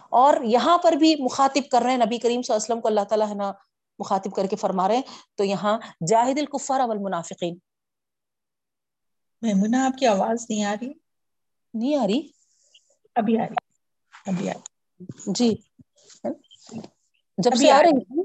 [0.09, 2.87] اور یہاں پر بھی مخاطب کر رہے ہیں، نبی کریم صلی اللہ علیہ وسلم کو
[2.87, 3.51] اللہ تعالیٰ ہے نا
[3.99, 5.03] مخاطب کر کے فرما رہے ہیں۔
[5.35, 7.57] تو یہاں جاہد الکفار والمنافقین
[9.41, 10.91] میمونہ آپ کی آواز نہیں آ رہی؟
[11.73, 12.19] نہیں آ رہی۔
[13.15, 13.57] ابھی آ رہی۔
[14.25, 14.61] ابھی آ رہی۔
[15.33, 15.49] جی۔
[17.37, 18.21] جب سے آ رہی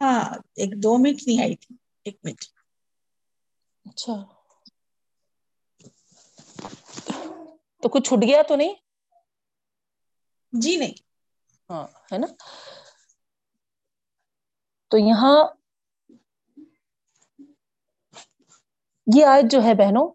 [0.00, 0.20] ہاں
[0.56, 1.74] ایک دو منٹ نہیں آئی تھی۔
[2.04, 2.40] ایک منٹ۔
[3.86, 4.14] اچھا۔
[7.82, 8.74] تو کچھ چھوٹ گیا تو نہیں؟
[10.52, 10.94] جی نہیں۔
[11.70, 12.28] ہاں ہے نا؟
[14.90, 15.36] تو یہاں
[19.06, 20.08] یہ آیت جو ہے بہنوں،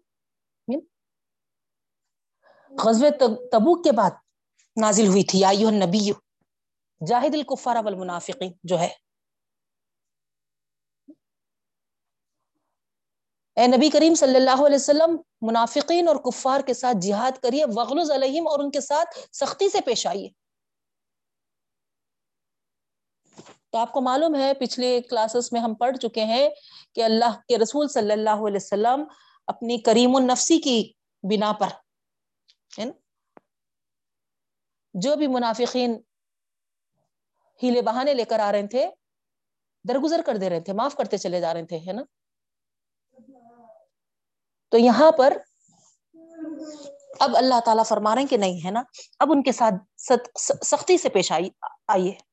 [2.70, 3.10] غزوہ
[3.52, 4.10] تبوک کے بعد
[4.76, 6.12] نازل ہوئی تھی ایھا النبی،
[7.06, 8.88] جاہد الکفار والمنافقین جو ہے۔
[13.56, 18.10] اے نبی کریم صلی اللہ علیہ وسلم، منافقین اور کفار کے ساتھ جہاد کریے، وغلظ
[18.10, 20.39] علیہم اور ان کے ساتھ سختی سے پیش آئیے۔
[23.70, 26.48] تو آپ کو معلوم ہے پچھلے کلاسز میں ہم پڑھ چکے ہیں
[26.94, 29.04] کہ اللہ کے رسول صلی اللہ علیہ وسلم
[29.46, 31.68] اپنی کریم النفسی کی بنا پر
[34.94, 36.00] جو بھی منافقین
[37.62, 38.86] ہیلے بہانے لے کر آ رہے تھے،
[39.88, 42.02] درگزر کر دے رہے تھے، معاف کرتے چلے جا رہے تھے، ہے نا؟
[44.68, 45.36] تو یہاں پر
[47.20, 48.82] اب اللہ تعالی فرما رہے ہیں کہ نہیں، ہے نا؟
[49.18, 50.02] اب ان کے ساتھ
[50.64, 51.50] سختی سے پیش آئی،
[51.88, 52.29] آئیے۔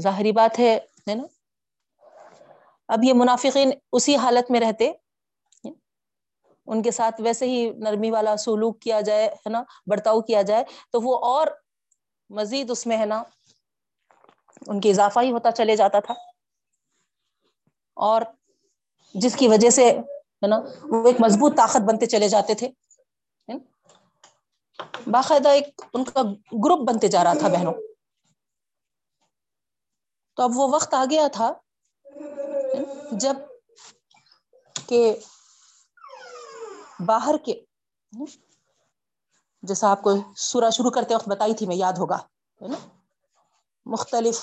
[0.00, 1.22] ظاہری بات ہے ہے نا؟
[2.88, 4.92] اب یہ منافقین اسی حالت میں رہتے،
[6.66, 10.64] ان کے ساتھ ویسے ہی نرمی والا سلوک کیا جائے، ہے نا؟ برتاؤ کیا جائے،
[10.92, 11.46] تو وہ اور
[12.30, 13.22] مزید اس میں، ہے نا،
[14.66, 16.14] ان کی اضافہ ہی ہوتا چلے جاتا تھا۔
[17.94, 18.22] اور
[19.14, 19.90] جس کی وجہ سے،
[20.42, 22.70] ہے نا، وہ ایک مضبوط طاقت بنتے چلے جاتے تھے
[25.06, 26.22] باقاعدہ ایک ان کا
[26.64, 27.72] گروپ بنتے جا رہا تھا، بہنوں۔
[30.40, 31.52] تو اب وہ وقت آ گیا تھا
[33.12, 35.02] جبکہ
[37.06, 37.54] باہر کے
[39.62, 42.16] جیسا آپ کو سورہ شروع کرتے وقت بتائی تھی میں یاد ہوگا،
[42.60, 42.76] ہے نا؟
[43.86, 44.38] مختلف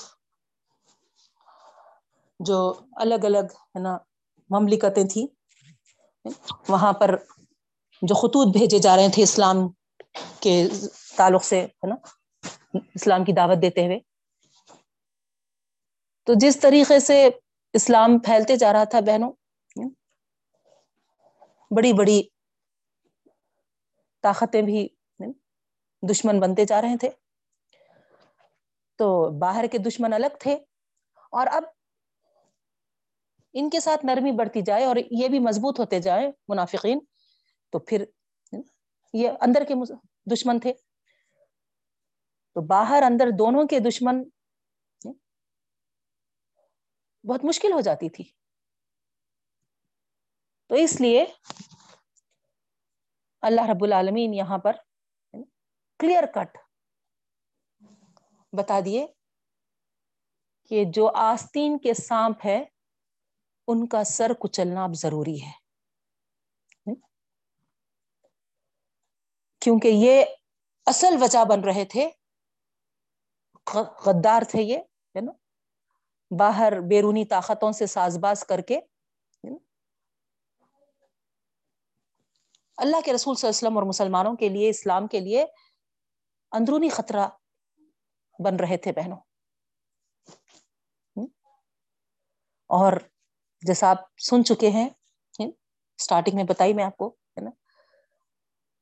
[2.40, 2.58] جو
[2.92, 3.96] الگ الگ، ہے نا،
[4.50, 5.26] مملکتیں تھیں،
[6.68, 7.14] وہاں پر
[8.02, 9.68] جو خطوط بھیجے جا رہے تھے اسلام
[10.40, 10.54] کے
[11.16, 11.94] تعلق سے، ہے نا؟
[12.94, 13.98] اسلام کی دعوت دیتے ہوئے۔
[16.28, 17.28] تو جس طریقے سے
[17.74, 19.30] اسلام پھیلتے جا رہا تھا بہنوں،
[21.76, 22.22] بڑی بڑی
[24.22, 24.88] طاقتیں بھی
[26.02, 27.10] دشمن بنتے جا رہے تھے۔
[28.98, 30.54] تو باہر کے دشمن الگ تھے
[31.32, 31.62] اور اب
[33.52, 36.98] ان کے ساتھ نرمی بڑھتی جائے اور یہ بھی مضبوط ہوتے جائے منافقین،
[37.72, 38.04] تو پھر
[39.12, 39.74] یہ اندر کے
[40.30, 40.72] دشمن تھے۔
[42.54, 44.22] تو باہر اندر دونوں کے دشمن
[47.24, 48.24] بہت مشکل ہو جاتی تھی۔
[50.66, 51.26] تو اس لیے
[53.40, 54.72] اللہ رب العالمین یہاں پر
[55.98, 56.58] کلیئر کٹ
[58.52, 59.06] بتا دیے
[60.64, 62.64] کہ جو آستین کے سانپ ہے،
[63.66, 65.68] ان کا سر کچلنا اب ضروری ہے۔
[69.60, 70.24] کیونکہ یہ
[70.86, 72.10] اصل وجہ بن رہے تھے
[74.06, 74.78] غدار تھے یہ،
[75.16, 75.32] ہے نا؟
[76.30, 78.80] باہر بیرونی طاقتوں سے ساز باز کر کے
[82.76, 85.46] اللہ کے رسول صلی اللہ علیہ وسلم اور مسلمانوں کے لیے، اسلام کے لیے
[86.52, 87.28] اندرونی خطرہ
[88.38, 89.16] بن رہے تھے بہنوں.
[91.18, 91.28] Hmm.
[92.66, 92.92] اور
[93.66, 94.88] جیسا آپ سن چکے ہیں
[95.42, 95.50] hmm،
[95.98, 97.50] اسٹارٹنگ میں بتائی میں آپ کو، ہے نا.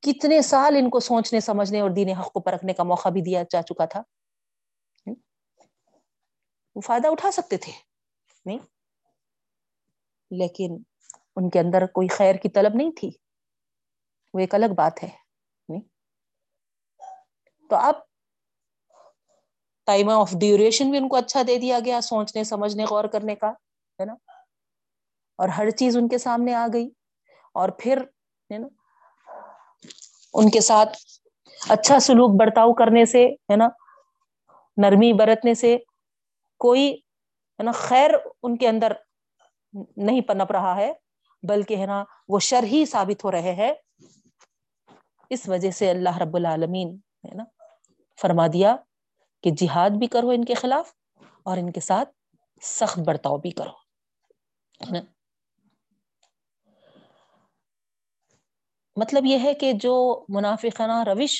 [0.01, 3.43] کتنے سال ان کو سوچنے، سمجھنے اور دین حق کو پرکھنے کا موقع بھی دیا
[3.51, 4.01] جا چکا تھا۔
[6.77, 7.71] وہ فائدہ اٹھا سکتے تھے،
[8.45, 8.59] نہیں؟
[10.31, 10.77] لیکن
[11.35, 13.11] ان کے اندر کوئی خیر کی طلب نہیں تھی۔
[14.33, 15.09] وہ ایک الگ بات ہے،
[15.69, 15.81] نہیں؟
[17.69, 17.93] تو اب
[19.85, 23.49] ٹائم آف ڈیوریشن بھی ان کو اچھا دے دیا گیا، سوچنے، سمجھنے، غور کرنے کا،
[23.99, 24.13] ہے نا؟
[25.37, 26.89] اور ہر چیز ان کے سامنے آ گئی۔
[27.53, 28.01] اور پھر،
[28.53, 28.67] ہے نا؟
[30.33, 30.97] ان کے ساتھ
[31.69, 33.67] اچھا سلوک برتاؤ کرنے سے، ہے نا؟
[34.77, 35.77] نرمی برتنے سے
[36.59, 36.93] کوئی
[37.59, 38.11] ہے نا خیر
[38.43, 38.93] ان کے اندر
[39.97, 40.91] نہیں پنپ رہا ہے،
[41.43, 43.73] بلکہ ہے نا وہ شر ہی ثابت ہو رہے ہیں۔
[45.31, 46.95] اس وجہ سے اللہ رب العالمین
[47.27, 47.43] ہے نا
[48.21, 48.75] فرما دیا
[49.43, 50.93] کہ جہاد بھی کرو ان کے خلاف
[51.43, 52.09] اور ان کے ساتھ
[52.61, 53.75] سخت برتاؤ بھی کرو۔
[58.97, 59.93] مطلب یہ ہے کہ جو
[60.29, 61.39] منافقانہ روش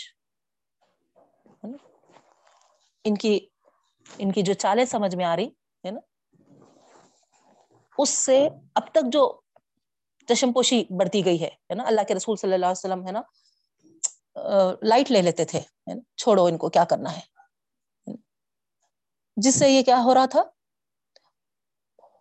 [3.05, 3.39] ان کی
[4.17, 5.47] ان کی جو چالیں سمجھ میں آ رہی،
[5.85, 5.99] ہے نا؟
[7.97, 9.41] اس سے اب تک جو
[10.27, 13.21] چشم پوشی بڑھتی گئی ہے نا؟ اللہ کے رسول صلی اللہ علیہ وسلم، ہے نا؟
[14.83, 15.59] لائٹ لے لیتے تھے
[16.17, 17.21] چھوڑو ان کو، کیا کرنا ہے؟
[19.37, 20.43] جس سے یہ کیا ہو رہا تھا؟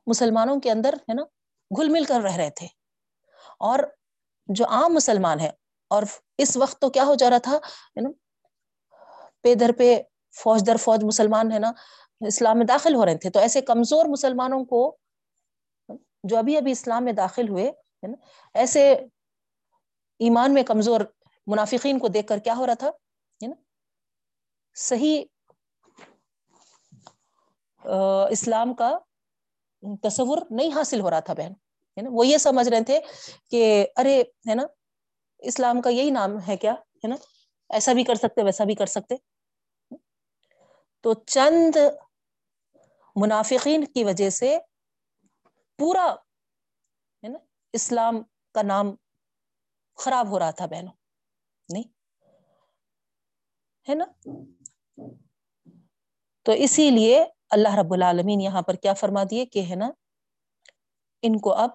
[0.06, 1.22] مسلمانوں کے اندر، ہے نا؟
[1.70, 2.66] گھل مل کر رہ رہے تھے۔
[3.60, 3.78] اور
[4.46, 5.50] جو عام مسلمان ہے
[5.90, 6.02] اور
[6.38, 7.58] اس وقت تو کیا ہو جا رہا تھا
[9.42, 9.96] پے در پہ
[10.42, 11.72] فوج در فوج مسلمان ہے نا،
[12.26, 14.96] اسلام میں داخل ہو رہے تھے۔ تو ایسے کمزور مسلمانوں کو
[16.24, 18.16] جو ابھی ابھی اسلام میں داخل ہوئے ہے نا،
[18.54, 18.92] ایسے
[20.20, 21.00] ایمان میں کمزور
[21.46, 22.88] منافقین کو دیکھ کر کیا ہو رہا تھا؟
[23.40, 23.54] ہے نا،
[24.74, 25.24] صحیح
[28.30, 28.98] اسلام کا
[30.02, 31.52] تصور نہیں حاصل ہو رہا تھا بہن۔
[31.96, 32.98] ہے نا، وہ یہ سمجھ رہے تھے
[33.50, 34.66] کہ ارے، ہے نا،
[35.38, 37.16] اسلام کا یہی نام ہے کیا؟ ہے نا،
[37.70, 39.14] ایسا بھی کر سکتے، ویسا بھی کر سکتے۔
[41.06, 41.76] تو چند
[43.16, 44.58] منافقین کی وجہ سے
[45.78, 46.14] پورا
[47.22, 47.38] ہے نا
[47.72, 48.22] اسلام
[48.54, 48.94] کا نام
[49.94, 50.92] خراب ہو رہا تھا بہنوں،
[51.68, 51.82] نہیں؟
[53.88, 54.04] ہے نا؟
[56.42, 59.90] تو اسی لیے اللہ رب العالمین یہاں پر کیا فرما دیے کہ ہے نا،
[61.22, 61.70] ان کو اب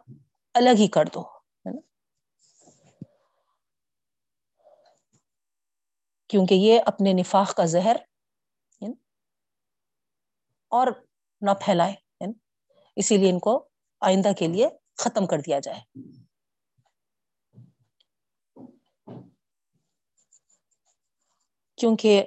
[0.54, 1.82] الگ ہی کر دو، ہے نا؟
[6.28, 7.96] کیونکہ یہ اپنے نفاق کا زہر
[10.72, 10.88] اور
[11.42, 11.94] نہ پھیلائے
[12.96, 13.70] اسی لیے ان کو
[14.02, 15.82] آئندہ کے لیے ختم کر دیا جائے۔
[21.76, 22.24] کیونکہ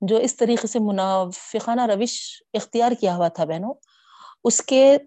[0.00, 3.74] جو اس طریقے سے منافقانہ روش اختیار کیا ہوا تھا بہنوں،
[4.44, 4.98] اس کے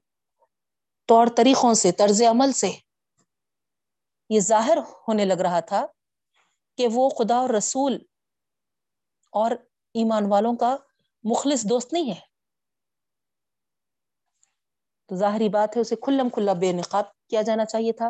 [1.06, 2.72] طور طریقوں سے، طرز عمل سے
[4.30, 5.86] یہ ظاہر ہونے لگ رہا تھا
[6.78, 7.98] کہ وہ خدا اور رسول
[9.32, 9.52] اور
[9.96, 10.76] ایمان والوں کا
[11.24, 12.32] مخلص دوست نہیں ہے۔
[15.08, 18.08] تو ظاہری بات ہے، اسے کھلم کھلا بے نقاب کیا جانا چاہیے تھا۔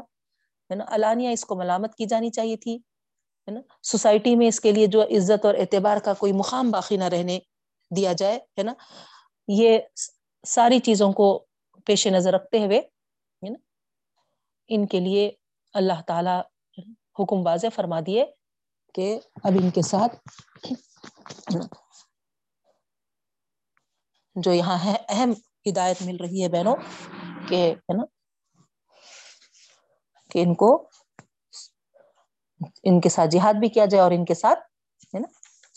[0.72, 4.60] ہے نا؟ علانیہ اس کو ملامت کی جانی چاہیے تھی۔ ہے نا؟ سوسائٹی میں اس
[4.60, 7.40] کے لیے جو عزت اور اعتبار کا کوئی مقام باقی نہ رہنے
[7.96, 8.74] دیا جائے۔ ہے نا؟
[9.48, 9.80] یہ
[10.48, 11.46] ساری چیزوں کو
[11.86, 13.58] پیش نظر رکھتے ہوئے، ہے نا؟
[14.68, 15.32] ان کے لیے
[15.74, 16.40] اللہ تعالی
[17.20, 18.26] حکم واضح فرما دیے
[18.94, 20.16] کہ اب ان کے ساتھ
[24.36, 25.32] جو یہاں ہے، اہم
[25.70, 26.76] ہدایت مل رہی ہے بہنوں
[27.50, 28.04] کہ، ہے نا،
[30.30, 30.90] کہ ان کو،
[32.84, 34.60] ان کے ساتھ جہاد بھی کیا جائے اور ان کے ساتھ،
[35.16, 35.28] ہے نا،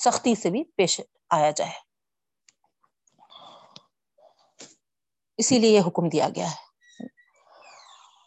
[0.04, 1.00] سختی سے بھی پیش
[1.30, 1.70] آیا جائے۔
[5.36, 6.64] اسی لیے یہ حکم دیا گیا ہے۔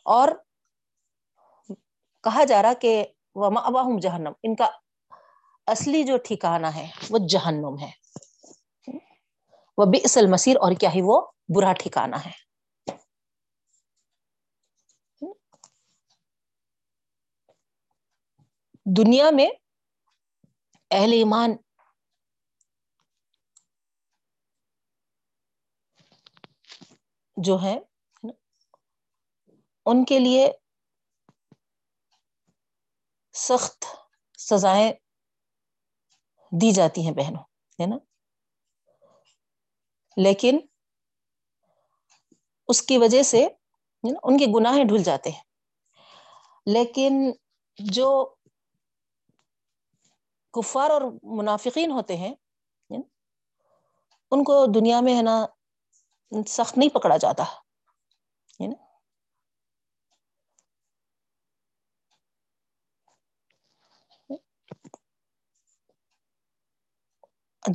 [0.05, 0.28] اور
[2.23, 3.05] کہا جا رہا کہ
[3.36, 4.67] وما اباہم جہنم ان کا
[5.67, 8.07] اصلی جو ٹھکانہ ہے، وہ جہنم ہے۔
[9.78, 11.21] وہ بھی اصل مسیر اور کیا ہی وہ
[11.55, 12.32] برا ٹھکانہ ہے۔
[18.86, 19.47] دنیا میں
[20.91, 21.55] اہل ایمان
[27.38, 27.78] جو ہے
[29.86, 30.47] ان کے لیے
[33.36, 33.86] سخت
[34.39, 34.91] سزائیں
[36.51, 37.43] دی جاتی ہیں بہنوں،
[37.80, 37.97] ہے نا؟
[40.18, 40.59] لیکن
[42.68, 43.47] اس کی وجہ سے
[44.24, 45.41] ان کے گناہیں ڈھل جاتے ہیں۔
[46.65, 47.32] لیکن
[47.80, 48.36] جو
[50.53, 52.34] کفار اور منافقین ہوتے ہیں
[54.32, 55.45] ان کو دنیا میں ہے نا
[56.47, 57.43] سخت نہیں پکڑا جاتا۔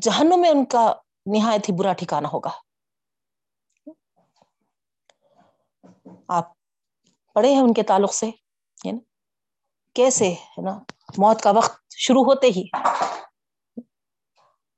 [0.03, 0.95] جہنم میں ان کا
[1.27, 2.51] نہایت ہی برا ٹھکانا ہوگا۔
[6.29, 6.53] آپ
[7.37, 8.27] پڑھے ہیں ان کے تعلق سے،
[8.87, 8.99] ہے نا؟
[9.97, 10.79] کیسے، ہے نا؟
[11.19, 12.65] موت کا وقت شروع ہوتے ہی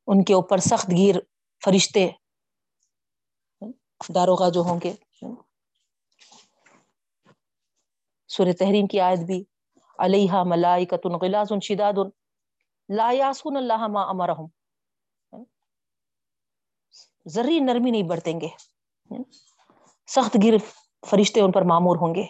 [0.09, 1.19] ان کے اوپر سخت گیر
[1.63, 2.09] فرشتے،
[4.15, 4.93] داروغہ جو ہوں گے
[8.31, 9.43] سور تحریم کی آیت بھی
[9.99, 11.99] علیہ ملائکۃ غلاظ شداد
[12.89, 14.47] لا یاسون اللہ ما امرہم۔
[17.29, 18.49] ذری نرمی نہیں برتیں گے۔
[20.07, 20.55] سخت گر
[21.11, 22.27] فرشتے ان پر معمور ہوں گے۔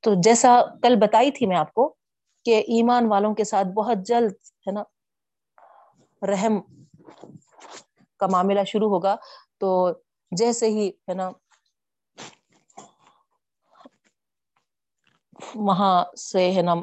[0.00, 1.94] تو جیسا کل بتائی تھی میں آپ کو
[2.44, 4.32] کہ ایمان والوں کے ساتھ بہت جلد،
[4.66, 4.82] ہے نا،
[6.26, 6.60] رحم
[8.16, 9.16] کا معاملہ شروع ہوگا۔
[9.58, 9.92] تو
[10.30, 11.30] جیسے ہی، ہے نا،
[15.54, 16.74] وہاں سے، ہے نا،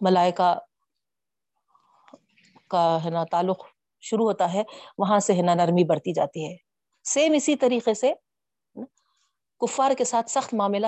[0.00, 0.58] ملائکہ
[2.68, 3.64] کا، ہے نا، تعلق
[4.00, 4.62] شروع ہوتا ہے،
[4.98, 6.56] وہاں سے ہے نا نرمی بڑھتی جاتی ہے۔
[7.04, 8.12] سیم اسی طریقے سے
[9.60, 10.86] کفار کے ساتھ سخت معاملہ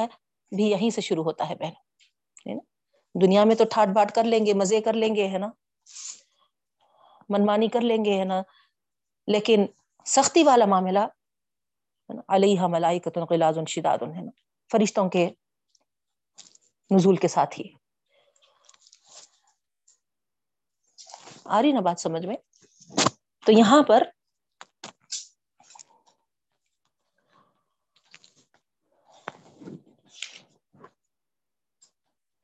[0.57, 1.73] بھی یہیں سے شروع ہوتا ہے بہن۔
[3.21, 5.49] دنیا میں تو ٹھاٹ باٹ کر لیں گے، مزے کر لیں گے، ہے نا؟
[7.29, 8.43] منمانی کر لیں گے، ہے نا؟
[9.27, 9.67] لیکن
[10.07, 10.99] سختی والا معاملہ
[12.29, 14.31] علیہ ملائی قطلاز شداد ہے نا؟
[14.73, 15.31] فرشتوں کے
[16.91, 17.65] نزول کے ساتھ ہی۔
[21.45, 22.37] آ رہی نا بات سمجھ میں؟
[23.47, 24.03] تو یہاں پر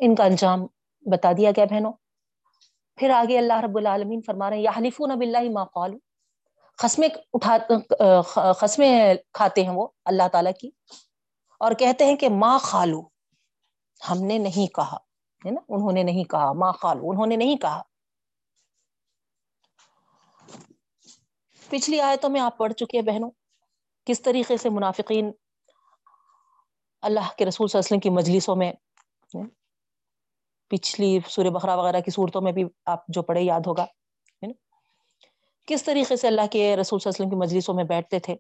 [0.01, 0.67] ان کا انجام
[1.07, 1.93] بتا دیا گیا بہنوں۔
[2.99, 5.99] پھر آگے اللہ رب العالمین فرما رہے ہیں یا اللہ ما قالو
[6.79, 7.57] قسمیں اٹھا
[8.61, 10.71] قسمیں کھاتے ہیں وہ اللہ تعالیٰ کی
[11.61, 13.01] اور کہتے ہیں کہ ماں خالو
[14.01, 14.97] ہم نے نہیں کہا،
[15.43, 17.83] ہے نا؟ انہوں نے نہیں کہا ماں خالو انہوں نے نہیں کہا۔
[21.71, 23.31] پچھلی آیتوں میں آپ پڑھ چکے ہیں بہنوں،
[24.07, 25.31] کس طریقے سے منافقین
[27.03, 28.73] اللہ کے رسول صلی اللہ علیہ وسلم کی مجلسوں میں،
[30.71, 33.87] پچھلی سورہ بخرا وغیرہ کی صورتوں میں بھی آپ جو پڑھے، یاد ہوگا
[35.69, 38.35] کس طریقے سے اللہ کے رسول صلی اللہ علیہ وسلم کی مجلسوں میں بیٹھتے تھے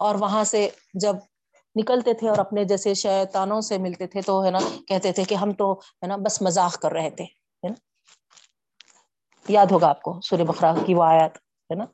[0.00, 1.16] اور وہاں سے جب
[1.76, 5.34] نکلتے تھے اور اپنے جیسے شیطانوں سے ملتے تھے تو، ہے نا، کہتے تھے کہ
[5.34, 7.24] ہم تو، ہے نا، بس مذاق کر رہے تھے
[9.46, 11.38] یاد ہوگا آپ کو سورہ بخرا کی وہ آیات۔
[11.72, 11.84] ہے نا؟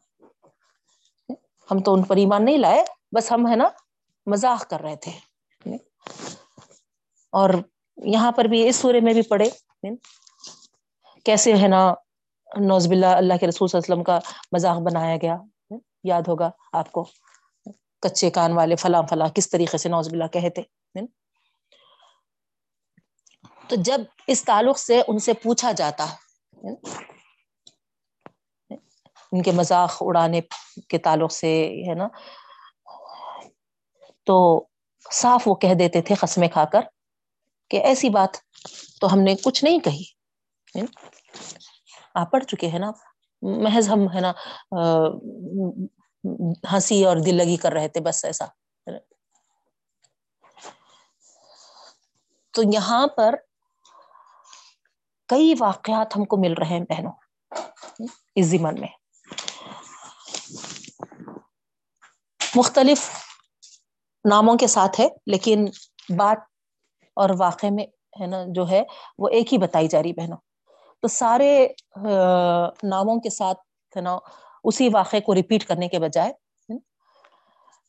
[1.70, 2.84] ہم تو ان پر ایمان نہیں لائے،
[3.16, 3.68] بس ہم ہے نا
[4.26, 5.12] مذاق کر رہے تھے۔
[7.32, 7.50] اور
[7.96, 9.48] یہاں پر بھی اس سورے میں بھی پڑھے۔
[11.24, 11.94] کیسے ہے نا،
[12.60, 14.18] نوز باللہ، اللہ کے رسول صلی اللہ علیہ وسلم کا
[14.52, 15.36] مذاق بنایا گیا۔
[16.04, 17.04] یاد ہوگا آپ کو۔
[18.02, 20.62] کچے کان والے فلاں فلاں کس طریقے سے نوز باللہ کہتے
[23.68, 26.06] تو جب اس تعلق سے ان سے پوچھا جاتا
[29.32, 30.40] ان کے مذاق اڑانے
[30.88, 31.52] کے تعلق سے،
[31.88, 32.08] ہے نا؟
[34.26, 34.36] تو
[35.12, 36.80] صاف وہ کہہ دیتے تھے قسمیں کھا کر
[37.70, 38.36] کہ ایسی بات
[39.00, 40.04] تو ہم نے کچھ نہیں کہی
[42.14, 42.90] آپ پڑھ چکے ہیں نا؟
[43.42, 44.32] محض ہم، ہے نا
[46.72, 48.44] ہنسی اور دل لگی کر رہے تھے، بس ایسا
[52.54, 53.34] تو یہاں پر
[55.28, 57.12] کئی واقعات ہم کو مل رہے ہیں بہنوں،
[58.34, 58.88] اس زمن میں۔
[62.57, 63.09] مختلف
[64.24, 65.64] ناموں کے ساتھ ہے، لیکن
[66.16, 66.38] بات
[67.16, 67.84] اور واقع میں
[68.20, 68.82] ہے نا جو ہے،
[69.18, 70.36] وہ ایک ہی بتائی جا رہی بہنوں۔
[71.03, 71.66] تو سارے
[72.82, 73.59] ناموں کے ساتھ
[73.96, 74.18] ہے نا،
[74.64, 76.32] اسی واقعے کو ریپیٹ کرنے کے بجائے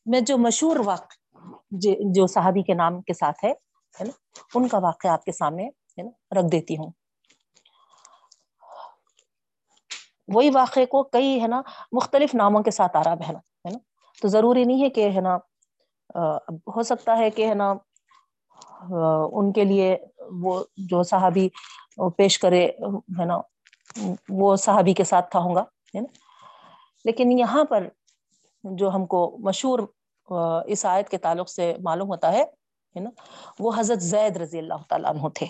[0.05, 1.15] میں جو مشہور واقع،
[2.13, 3.51] جو صحابی کے نام کے ساتھ ہے
[3.95, 4.11] ہے نا،
[4.55, 6.91] ان کا واقعہ آپ کے سامنے ہے نا رکھ دیتی ہوں۔
[10.27, 13.39] وہی واقعے کو کئی ہے نا مختلف ناموں کے ساتھ آ رہا بہنا
[14.21, 15.37] تو ضروری نہیں ہے کہ ہے نا
[16.75, 17.73] ہو سکتا ہے کہ ہے نا
[19.33, 19.95] ان کے لیے
[20.43, 21.47] وہ جو صحابی
[22.17, 22.65] پیش کرے،
[23.19, 23.39] ہے نا،
[24.39, 25.61] وہ صحابی کے ساتھ تھا ہوں گا،
[25.95, 26.07] ہے نا۔
[27.05, 27.87] لیکن یہاں پر
[28.63, 29.79] جو ہم کو مشہور
[30.67, 32.43] اس آیت کے تعلق سے معلوم ہوتا ہے
[32.95, 33.09] نا،
[33.59, 35.45] وہ حضرت زید رضی اللہ تعالیٰ عنہ تھے۔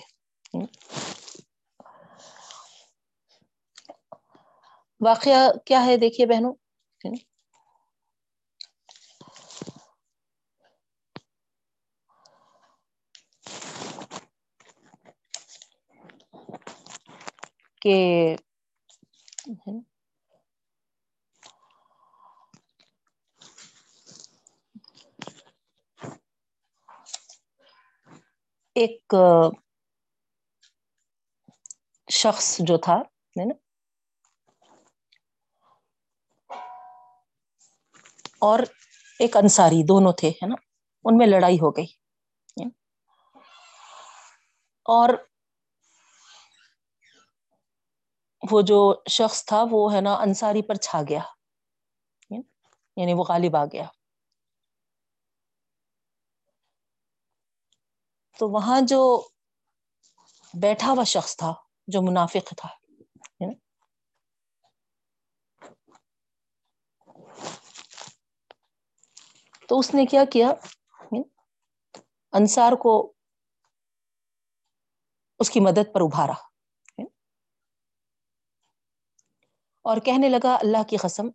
[5.01, 6.53] واقعہ کیا ہے دیکھیے بہنوں
[17.82, 17.95] کہ
[28.75, 29.15] ایک
[32.07, 33.01] شخص جو تھا
[33.36, 33.53] نا
[38.41, 38.59] اور
[39.19, 40.55] ایک انصاری دونوں تھے ہے نا
[41.05, 41.86] ان میں لڑائی ہو گئی
[44.86, 45.09] اور
[48.51, 51.21] وہ جو شخص تھا وہ ہے نا انصاری پر چھا گیا۔
[52.97, 53.87] یعنی وہ غالب آ گیا۔
[58.39, 59.27] تو وہاں جو
[60.53, 61.53] بیٹھا ہوا شخص تھا،
[61.87, 62.69] جو منافق تھا،
[69.67, 70.51] تو اس نے کیا کیا؟
[72.31, 73.13] انصار کو
[75.39, 76.49] اس کی مدد پر ابھارا۔
[79.89, 81.27] اور کہنے لگا، اللہ کی قسم،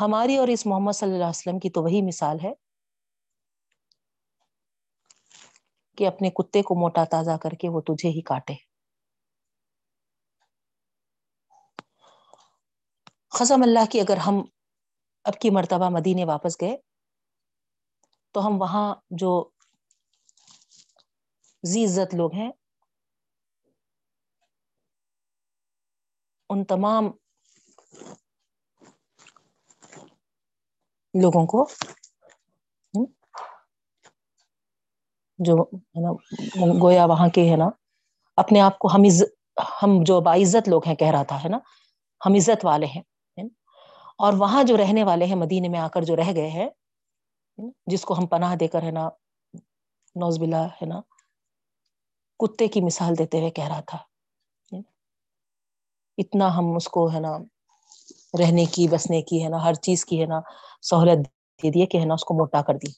[0.00, 2.52] ہماری اور اس محمد صلی اللہ علیہ وسلم کی تو وہی مثال ہے
[5.96, 8.54] کہ اپنے کتے کو موٹا تازہ کر کے وہ تجھے ہی کاٹے۔
[13.30, 14.34] خزم اللہ کی اگر ہم
[15.24, 16.76] اب کی مرتبہ مدینے واپس گئے
[18.32, 19.50] تو ہم وہاں جو
[21.62, 22.50] زی عزت لوگ ہیں
[26.50, 27.04] ان تمام
[31.14, 31.66] لوگوں کو
[35.38, 36.12] جو ہے نا
[36.82, 37.68] گویا وہاں کے ہے نا،
[38.38, 39.02] اپنے آپ کو ہم
[39.82, 41.58] ہم جو باعزت لوگ ہیں، کہہ رہا تھا، ہے نا،
[42.20, 43.02] ہم عزت والے ہیں
[44.18, 46.68] اور وہاں جو رہنے والے ہیں، مدینے میں آ کر جو رہ گئے ہیں،
[47.86, 49.08] جس کو ہم پناہ دے کر، ہے نا
[50.16, 51.00] نوز بلا ہے نا،
[52.40, 53.98] کتے کی مثال دیتے ہوئے کہہ رہا تھا۔
[56.18, 57.38] اتنا ہم اس کو ہے نا
[58.38, 60.40] رہنے کی، بسنے کی ہے نا، ہر چیز کی ہے نا
[60.82, 61.26] سہولت
[61.62, 62.90] دے دیے کہ ہے نا اس کو موٹا کر دی۔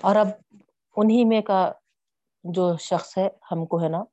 [0.00, 0.28] اور اب
[0.96, 1.72] انہیں میں کا
[2.44, 4.04] جو شخص ہے، ہم کو ہے نا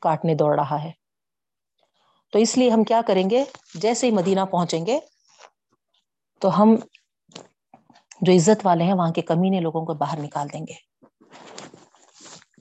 [0.00, 0.92] کاٹنے دوڑ رہا ہے۔
[2.32, 3.44] تو اس لیے ہم کیا کریں گے،
[3.74, 5.00] جیسے ہی مدینہ پہنچیں گے،
[6.38, 6.76] تو ہم
[8.20, 10.72] جو عزت والے ہیں، وہاں کے کمینے لوگوں کو باہر نکال دیں گے۔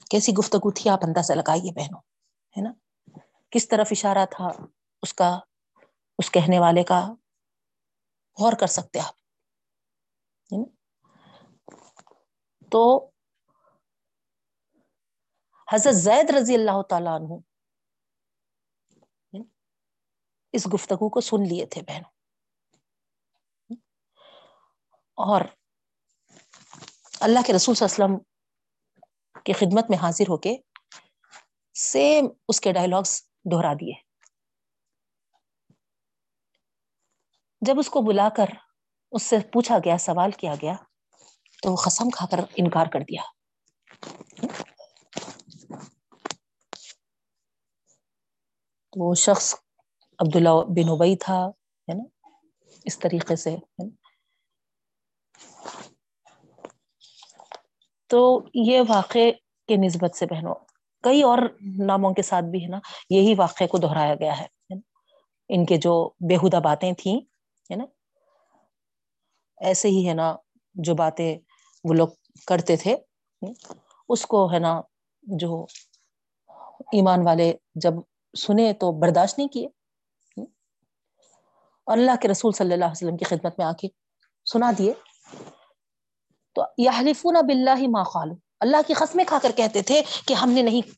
[0.09, 1.99] کیسی گفتگو تھی، آپ اندازہ لگائیے بہنوں،
[2.57, 2.71] ہے نا؟
[3.51, 4.47] کس طرف اشارہ تھا
[5.03, 5.29] اس کا،
[6.19, 6.99] اس کہنے والے کا؟
[8.37, 9.15] غور کر سکتے آپ۔
[12.71, 13.09] تو
[15.67, 17.33] حضرت زید رضی اللہ تعالیٰ عنہ
[20.53, 22.11] اس گفتگو کو سن لیے تھے بہنوں
[25.17, 25.41] اور
[27.21, 30.55] اللہ کے رسول صلی اللہ علیہ وسلم کی خدمت میں حاضر ہو کے
[31.75, 33.93] سیم اس کے ڈائلگس دہرا دیے۔
[37.61, 38.45] جب اس کو بلا کر
[39.11, 40.75] اس سے پوچھا گیا، سوال کیا گیا،
[41.63, 43.21] تو وہ قسم کھا کر انکار کر دیا۔
[48.91, 49.55] تو وہ شخص
[50.19, 51.47] عبداللہ بن ابئی تھا،
[51.89, 52.27] ہے نا؟
[52.85, 53.55] اس طریقے سے
[58.07, 59.29] تو یہ واقع
[59.67, 60.55] کے نسبت سے بہنوں
[61.03, 61.39] کئی اور
[61.85, 62.79] ناموں کے ساتھ بھی ہے نا،
[63.09, 64.47] یہی واقعے کو دہرایا گیا ہے
[65.49, 65.93] ان کے جو
[66.29, 67.19] بےحدہ باتیں تھیں،
[67.69, 67.85] ہے نا؟
[69.57, 70.35] ایسے ہی ہے نا
[70.75, 71.37] جو باتیں
[71.85, 72.07] وہ لوگ
[72.47, 72.95] کرتے تھے
[74.09, 74.81] اس کو ہے نا
[75.23, 75.65] جو
[76.93, 77.93] ایمان والے جب
[78.33, 79.67] سنے تو برداشت نہیں کیے
[81.87, 83.87] اور اللہ کے رسول صلی اللہ علیہ وسلم کی خدمت میں آ کے
[84.45, 84.93] سنا دیے۔
[86.55, 90.61] تو یحلفون باللہ ما قالوا اللہ کی قسمیں کھا کر کہتے تھے کہ ہم نے
[90.61, 90.89] نہیں،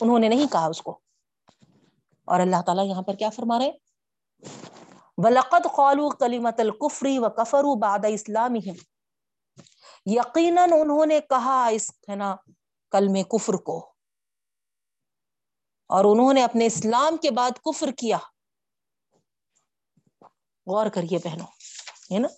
[0.00, 1.00] انہوں نے نہیں کہا اس کو۔
[2.24, 3.70] اور اللہ تعالیٰ یہاں پر کیا فرما رہے
[5.16, 8.76] وَلَقَدْ قَالُوا كَلِمَةَ الْكُفْرِ وَكَفَرُوا بَعْدَ إِسْلَامِهِمْ۔
[10.06, 12.36] یقیناً انہوں نے کہا اس، ہے نا
[12.90, 13.92] کلم کفر کو۔
[15.88, 18.18] اور انہوں نے اپنے اسلام کے بعد کفر کیا۔
[20.66, 21.46] غور کریے بہنوں،
[22.14, 22.28] ہے نا؟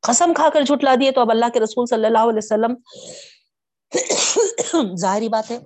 [0.00, 2.74] قسم کھا کر جھٹلا دیے تو اب اللہ کے رسول صلی اللہ علیہ وسلم
[4.96, 5.58] ظاہری بات ہے،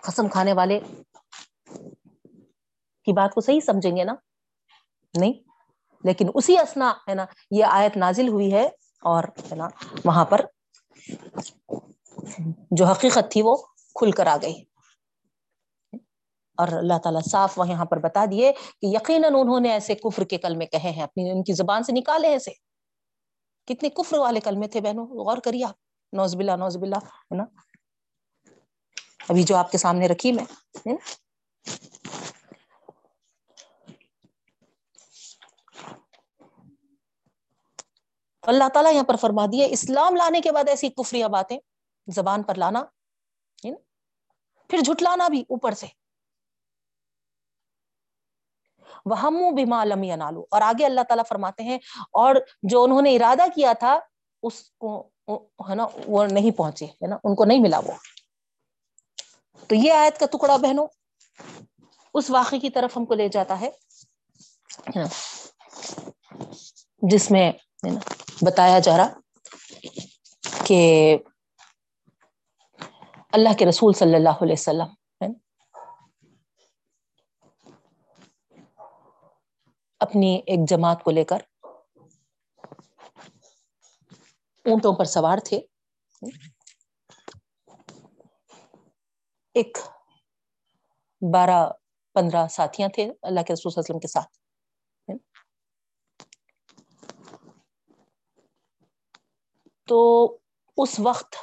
[0.00, 0.80] قسم کھانے والے
[3.04, 4.14] کی بات کو صحیح سمجھیں گے نا؟
[5.18, 5.32] نہیں۔
[6.04, 8.66] لیکن اسی اسنا ہے نا، یہ آیت نازل ہوئی ہے
[9.02, 9.68] اور ہے نا،
[10.04, 10.40] وہاں پر
[12.70, 13.56] جو حقیقت تھی وہ
[13.94, 14.64] کھل کر آ گئی۔
[16.58, 20.24] اور اللہ تعالیٰ صاف وہ یہاں پر بتا دیے کہ یقیناً انہوں نے ایسے کفر
[20.24, 22.50] کے کلمے کہے ہیں۔ اپنی، ان کی زبان سے نکالے ایسے
[23.66, 25.74] کتنے کفر والے کلمے تھے بہنوں، غور کریے آپ۔
[26.12, 27.44] نوز باللہ نوز باللہ ہے نا؟
[29.28, 30.44] ابھی جو آپ کے سامنے رکھی میں
[38.42, 41.58] اللہ تعالیٰ یہاں پر فرما دیے اسلام لانے کے بعد ایسی کفریاں باتیں
[42.08, 42.82] زبان پر لانا
[44.70, 45.86] پھر جھٹلانا بھی اوپر سے۔
[49.06, 51.78] وہ بیما لم نالو اور آگے اللہ تعالیٰ فرماتے ہیں،
[52.12, 53.98] اور جو انہوں نے ارادہ کیا تھا،
[54.42, 54.96] اس کو
[55.68, 57.92] ہے نا، وہ نہیں پہنچے، ہے نا؟ ان کو نہیں ملا وہ۔
[59.70, 60.86] تو یہ آیت کا ٹکڑا بہنوں،
[62.14, 63.70] اس واقعے کی طرف ہم کو لے جاتا ہے
[67.02, 67.50] جس میں
[68.42, 69.20] بتایا جا رہا
[70.66, 70.78] کہ
[73.32, 75.32] اللہ کے رسول صلی اللہ علیہ وسلم
[80.00, 81.42] اپنی ایک جماعت کو لے کر
[84.66, 85.60] اونٹوں پر سوار تھے۔
[89.54, 89.78] ایک
[91.34, 91.72] بارہ
[92.12, 94.44] پندرہ ساتھیاں تھے اللہ کے رسول صلی اللہ علیہ وسلم کے ساتھ۔
[99.88, 100.38] تو
[100.76, 101.36] اس وقت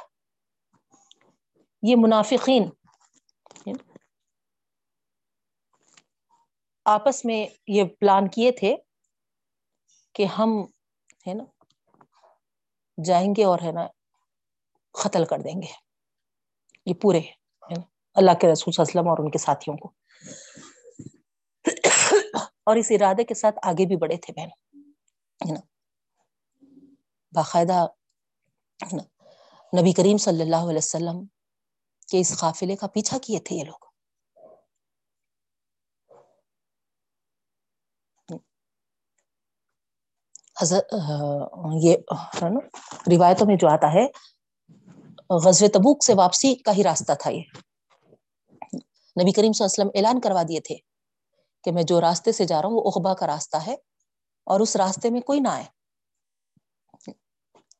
[1.82, 2.70] یہ منافقین
[6.84, 8.76] آپس میں یہ پلان کیے تھے
[10.12, 10.48] کہ ہم
[11.26, 11.44] ہے نا
[13.04, 13.86] جائیں گے اور ہے نا
[14.90, 15.72] قتل کر دیں گے۔
[16.86, 17.20] یہ پورے
[18.14, 19.92] اللہ کے رسول صلی اللہ علیہ وسلم اور ان کے ساتھیوں کو۔
[22.64, 24.48] اور اس ارادے کے ساتھ آگے بھی بڑے تھے بہن۔
[27.32, 27.86] باقاعدہ
[29.80, 31.26] نبی کریم صلی اللہ علیہ وسلم
[32.10, 33.92] کے اس قافلے کا پیچھا کیے تھے یہ لوگ۔
[40.62, 40.94] حضرت،
[41.82, 41.96] یہ
[43.16, 44.06] روایتوں میں جو آتا ہے
[45.44, 47.71] غزل تبوک سے واپسی کا ہی راستہ تھا یہ۔
[49.16, 50.76] نبی کریم صلی اللہ علیہ وسلم اعلان کروا دیے تھے
[51.64, 53.74] کہ میں جو راستے سے جا رہا ہوں وہ اخبا کا راستہ ہے
[54.46, 55.64] اور اس راستے میں کوئی نہ آئے۔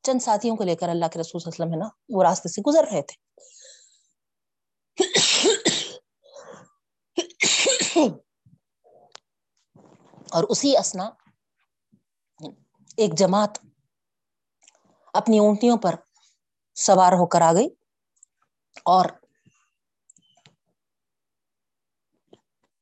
[0.02, 2.22] چند ساتھیوں کو لے کر اللہ کے رسول صلی اللہ علیہ وسلم ہے نا، وہ
[2.22, 3.22] راستے سے گزر رہے تھے۔
[10.30, 11.10] اور اسی اسنا
[12.96, 13.58] ایک جماعت
[15.14, 15.94] اپنی اونٹیوں پر
[16.74, 17.68] سوار ہو کر آ گئی
[18.84, 19.04] اور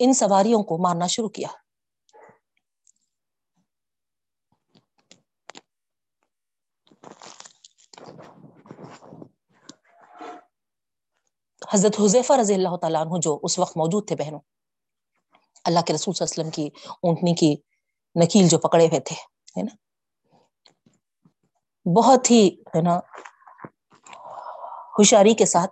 [0.01, 1.49] ان سواریوں کو مارنا شروع کیا۔
[11.73, 14.41] حضرت حضیفہ رضی اللہ تعالیٰ عنہ جو اس وقت موجود تھے بہنوں،
[15.65, 17.55] اللہ کے رسول صلی اللہ علیہ وسلم کی اونٹنی کی
[18.17, 19.17] نکیل جو پکڑے ہوئے تھے،
[19.57, 19.75] ہے نا؟
[21.87, 22.99] بہت ہی، ہے نا،
[24.99, 25.71] ہوشیاری کے ساتھ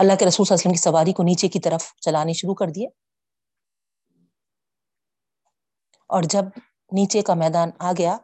[0.00, 2.54] اللہ کے رسول صلی اللہ علیہ وسلم کی سواری کو نیچے کی طرف چلانی شروع
[2.54, 2.86] کر دیے۔
[6.06, 6.44] اور جب
[6.92, 8.16] نیچے کا میدان آ گیا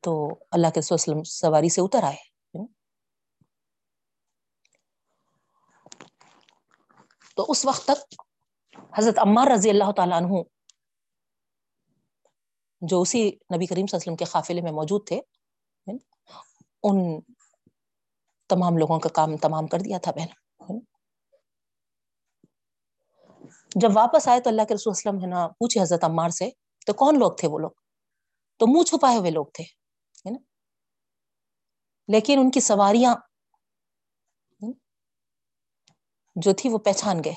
[0.00, 2.16] تو اللہ کے رسول وسلم سواری سے اتر آئے۔
[7.36, 8.20] تو اس وقت تک
[8.98, 10.42] حضرت عمار رضی اللہ تعالیٰ عنہ
[12.80, 15.20] جو اسی نبی کریم صلی اللہ علیہ وسلم کے قافلے میں موجود تھے،
[16.82, 17.20] ان
[18.48, 20.41] تمام لوگوں کا کام تمام کر دیا تھا بہن۔
[23.76, 26.50] جب واپس آئے تو اللہ کے رسول وسلم ہے نا، پوچھے حضرت عمار سے،
[26.86, 27.70] تو کون لوگ تھے وہ لوگ؟
[28.60, 29.64] تو منہ چھپائے ہوئے لوگ تھے
[32.08, 33.14] لیکن ان کی سواریاں
[36.36, 37.34] جو تھی وہ پہچان گئے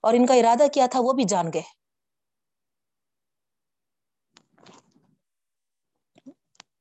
[0.00, 1.62] اور ان کا ارادہ کیا تھا وہ بھی جان گئے۔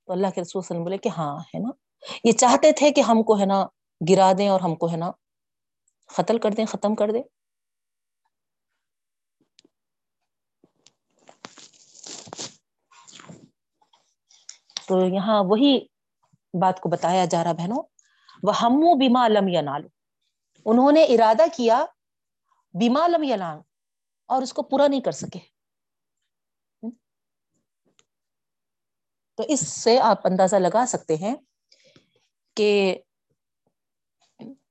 [0.05, 1.70] تو اللہ کے رسول وسلم بولے کہ ہاں ہے نا؟
[2.24, 3.66] یہ چاہتے تھے کہ ہم کو، ہے نا
[4.09, 5.11] گرا دیں اور ہم کو ہے نا
[6.05, 7.23] قتل کر دیں، ختم کر دیں۔
[14.87, 15.85] تو یہاں وہی
[16.61, 17.83] بات کو بتایا جا رہا بہنوں۔
[18.43, 19.87] وہ ہم بیما لم یا نالو
[20.65, 21.85] انہوں نے ارادہ کیا
[22.73, 23.35] بیما لم یا
[24.25, 25.39] اور اس کو پورا نہیں کر سکے۔
[29.35, 31.35] تو اس سے آپ اندازہ لگا سکتے ہیں
[32.57, 33.01] کہ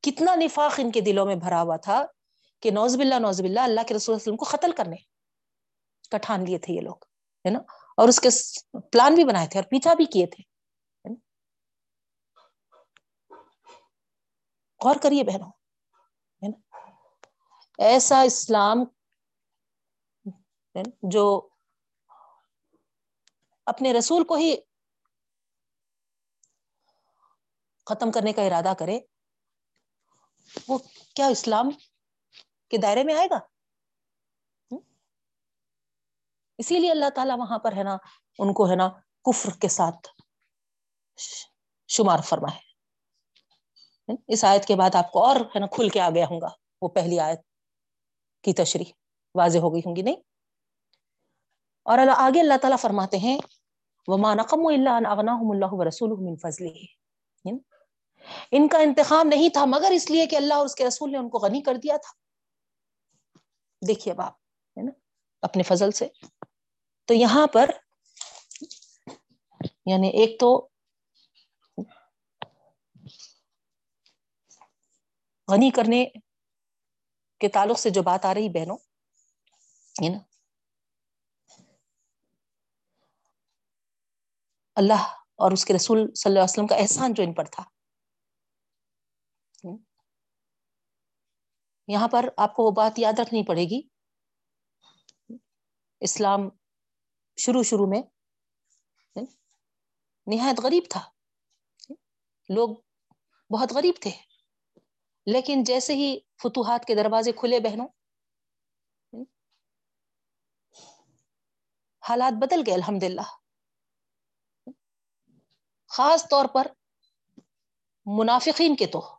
[0.06, 2.04] کتنا نفاق ان کے دلوں میں بھرا ہوا تھا
[2.62, 4.96] کہ نوزب اللہ نوزب اللہ اللہ کے رسول وسلم کو قتل کرنے
[6.10, 7.04] کا ٹھان لیے تھے یہ لوگ،
[7.44, 7.58] ہے نا؟
[7.96, 8.28] اور اس کے
[8.92, 10.42] پلان بھی بنائے تھے اور پیچھا بھی کیے تھے
[14.80, 15.50] غور کریے بہنوں
[17.78, 18.84] ایسا اسلام
[21.02, 21.48] جو
[23.66, 24.56] اپنے رسول کو ہی
[27.86, 29.00] ختم کرنے کا ارادہ کرے
[30.68, 30.78] وہ
[31.14, 31.70] کیا اسلام
[32.70, 33.38] کے دائرے میں آئے گا؟
[36.58, 37.96] اسی لیے اللہ تعالیٰ وہاں پر ہے نا،
[38.38, 38.88] ان کو ہے نا
[39.24, 40.08] کفر کے ساتھ
[41.88, 46.10] شمار فرما ہے اس آیت کے بعد آپ کو اور ہے نا کھل کے آ
[46.10, 46.48] گیا ہوں گا،
[46.82, 47.40] وہ پہلی آیت
[48.42, 48.92] کی تشریح۔
[49.34, 50.16] واضح ہو گئی ہوں گی، نہیں؟
[51.82, 53.38] اور اللہ، آگے اللہ تعالیٰ فرماتے ہیں
[54.08, 56.66] وہ مانقم اللہ اللہ رسول فضل
[58.50, 61.18] ان کا انتخاب نہیں تھا، مگر اس لیے کہ اللہ اور اس کے رسول نے
[61.18, 62.12] ان کو غنی کر دیا تھا۔
[63.88, 64.32] دیکھیے باپ
[64.76, 64.90] ہے نا،
[65.42, 66.08] اپنے فضل سے۔
[67.04, 67.70] تو یہاں پر
[69.86, 70.68] یعنی ایک تو
[75.48, 76.04] غنی کرنے
[77.40, 78.76] کے تعلق سے جو بات آ رہی بہنوں،
[80.02, 80.18] ہے نا۔
[84.74, 85.02] اللہ
[85.34, 87.75] اور اس کے رسول صلی اللہ علیہ وسلم کا احسان جو ان پر تھا۔
[91.88, 93.82] یہاں پر آپ کو وہ بات یاد رکھنی پڑے گی۔
[96.00, 96.40] اسلام
[97.36, 98.02] شروع شروع میں
[100.26, 101.10] نہایت غریب تھا۔
[102.48, 102.68] لوگ
[103.50, 104.10] بہت غریب تھے۔
[105.26, 107.88] لیکن جیسے ہی فتوحات کے دروازے کھلے بہنوں،
[112.08, 113.36] حالات بدل گئے الحمد للہ
[115.86, 116.66] خاص طور پر
[118.06, 119.18] منافقین کے تو۔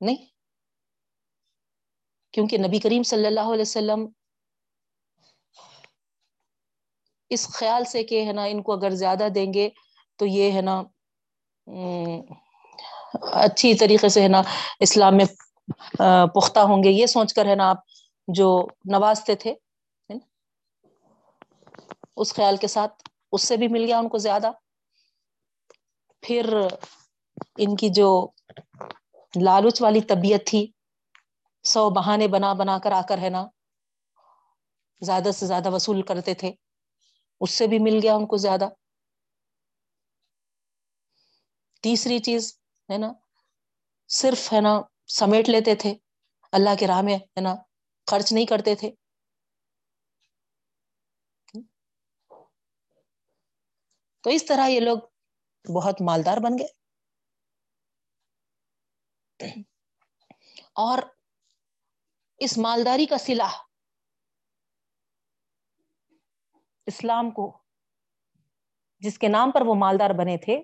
[0.00, 0.35] نہیں
[2.36, 4.06] کیونکہ نبی کریم صلی اللہ علیہ وسلم
[7.30, 9.68] اس خیال سے کہ ہے نا، ان کو اگر زیادہ دیں گے
[10.20, 10.82] تو یہ ہے نا
[13.42, 14.42] اچھی طریقے سے ہے نا
[14.80, 15.24] اسلام میں
[16.34, 17.78] پختہ ہوں گے۔ یہ سوچ کر ہے نا آپ
[18.28, 18.48] جو
[18.92, 19.54] نوازتے تھے
[22.16, 24.50] اس خیال کے ساتھ اس سے بھی مل گیا ان کو زیادہ۔
[26.22, 26.54] پھر
[27.56, 28.08] ان کی جو
[29.34, 30.66] لالچ والی طبیعت تھی
[31.66, 33.46] سو بہانے بنا بنا کر آ کر ہے نا،
[35.00, 36.52] زیادہ سے زیادہ وصول کرتے تھے۔
[37.40, 38.68] اس سے بھی مل گیا ان کو زیادہ۔
[41.82, 42.58] تیسری چیز
[42.92, 43.12] ہے نا،
[44.08, 45.94] صرف ہے نا، سمیٹ لیتے تھے۔
[46.52, 47.54] اللہ کے راہ میں ہے نا،
[48.10, 48.90] خرچ نہیں کرتے تھے۔
[54.20, 54.98] تو اس طرح یہ لوگ
[55.74, 56.68] بہت مالدار بن گئے۔
[60.72, 61.15] اور
[62.40, 63.48] اس مالداری کا سلا
[66.86, 67.46] اسلام کو،
[69.02, 70.56] جس کے نام پر وہ مالدار بنے تھے،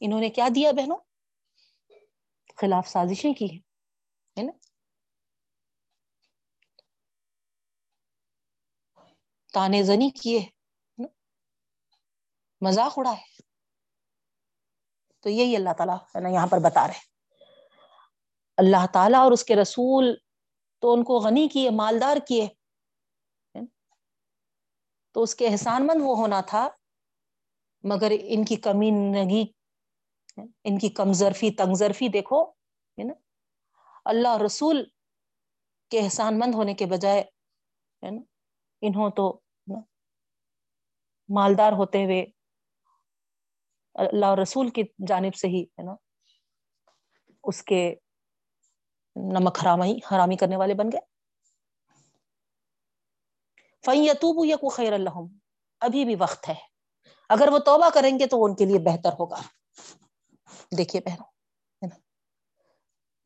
[0.00, 0.96] انہوں نے کیا دیا بہنوں؟
[2.58, 3.46] خلاف سازشیں کی
[4.36, 4.52] ہے نا؟
[9.54, 10.40] تانے زنی کیے
[12.60, 13.42] مذاق اڑا ہے
[15.24, 17.15] تو یہی اللہ تعالیٰ ہے نا یہاں پر بتا رہے
[18.56, 20.14] اللہ تعالیٰ اور اس کے رسول
[20.82, 22.46] تو ان کو غنی کیے، مالدار کیے۔
[25.14, 26.68] تو اس کے احسان مند وہ ہونا تھا،
[27.84, 29.44] مگر ان کی کمی نگی
[30.36, 33.14] ان کی کمزرفی تنگزرفی دیکھو، ہے نا۔
[34.04, 34.84] اللہ رسول
[35.90, 37.20] کے احسان مند ہونے کے بجائے،
[38.02, 38.22] ہے نا،
[38.80, 39.40] انہوں تو
[41.28, 42.24] مالدار ہوتے ہوئے
[43.94, 45.94] اللہ رسول کی جانب سے ہی، ہے نا،
[47.44, 47.94] اس کے
[49.16, 51.00] نمک حرامی حرامی کرنے والے بن گئے۔
[53.86, 55.18] فیتوب یا کو خیر اللہ
[55.80, 56.54] ابھی بھی وقت ہے۔
[57.28, 59.40] اگر وہ توبہ کریں گے تو ان کے لیے بہتر ہوگا۔
[60.78, 61.90] دیکھیے بہنوں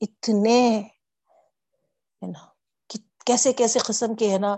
[0.00, 0.82] اتنے
[3.26, 4.56] کیسے کیسے قسم کے، ہے نا،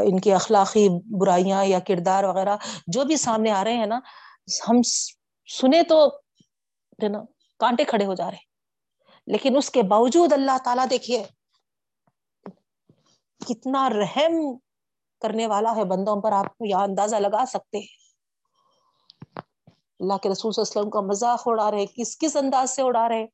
[0.00, 0.88] ان کی اخلاقی
[1.20, 2.56] برائیاں یا کردار وغیرہ
[2.86, 4.00] جو بھی سامنے آ رہے ہیں نا،
[4.68, 4.82] ہم
[5.60, 6.08] سنے تو،
[7.02, 7.18] ہے نا،
[7.58, 8.55] کانٹے کھڑے ہو جا رہے ہیں۔
[9.26, 11.22] لیکن اس کے باوجود اللہ تعالیٰ دیکھیے،
[13.40, 14.34] کتنا رحم
[15.22, 17.94] کرنے والا ہے بندوں پر، آپ کو یہاں اندازہ لگا سکتے ہیں۔
[20.00, 22.82] اللہ کے رسول صلی اللہ علیہ وسلم کا مذاق اڑا رہے، کس کس انداز سے
[22.82, 23.26] اڑا رہے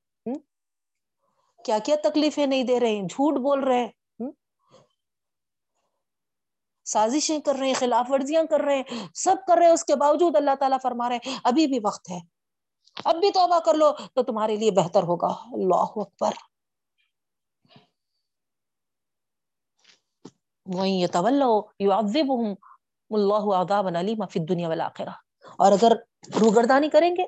[1.64, 3.86] کیا کیا تکلیفیں نہیں دے رہے، جھوٹ بول رہے
[6.86, 9.96] سازشیں کر رہے ہیں خلاف ورزیاں کر رہے ہیں سب کر رہے ہیں اس کے
[9.96, 12.18] باوجود اللہ تعالیٰ فرما رہے ہیں ابھی بھی وقت ہے۔
[13.04, 16.30] اب بھی توبہ کر لو تو تمہارے لیے بہتر ہوگا۔ اللہ اکبر۔
[20.66, 21.42] وہیں یہ طول
[23.10, 25.10] اللہ عذاب علیم فی الدنیا والآخرہ
[25.58, 25.92] اور اگر
[26.40, 27.24] روگردانی کریں گے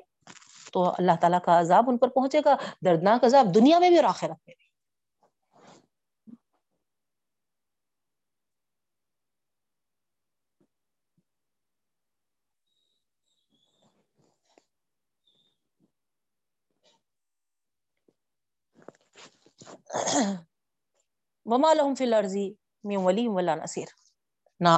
[0.73, 2.55] تو اللہ تعالیٰ کا عذاب ان پر پہنچے گا۔
[2.85, 4.64] دردناک عذاب دنیا میں بھی اور آخرت میں بھی۔
[21.45, 22.45] وما لهم فی الارضی
[22.83, 23.87] من ولی ولا نصیر
[24.61, 24.69] نہ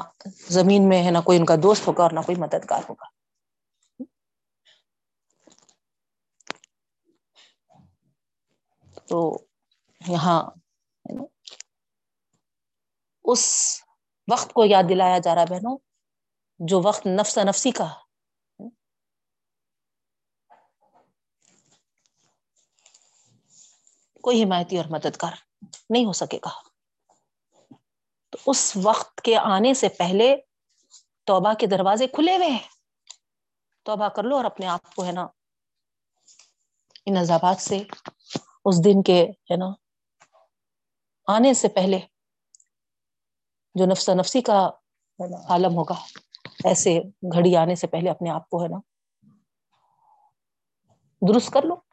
[0.50, 3.06] زمین میں ہے نہ کوئی ان کا دوست ہوگا اور نہ کوئی مددگار ہوگا.
[9.08, 9.40] تو
[10.08, 10.42] یہاں
[13.26, 13.44] اس
[14.28, 15.78] وقت کو یاد دلایا جا رہا بہنوں،
[16.60, 17.94] جو وقت نفس نفسی کا
[24.28, 25.32] کوئی حمایتی اور مددگار
[25.90, 26.50] نہیں ہو سکے گا۔
[28.30, 30.36] تو اس وقت کے آنے سے پہلے
[31.24, 32.68] توبہ کے دروازے کھلے ہوئے ہیں۔
[33.84, 35.28] توبہ کر لو اور اپنے آپ کو ہے نا،
[37.06, 37.84] ان عذابات سے،
[38.66, 39.70] اس دن کے ہے نا،
[41.28, 42.00] آنے سے پہلے
[43.76, 44.70] جو نفس نفسی کا
[45.50, 45.96] عالم ہوگا،
[46.64, 47.00] ایسے
[47.36, 48.78] گھڑی آنے سے پہلے اپنے آپ کو ہے نا،
[51.34, 51.87] درست کر لو۔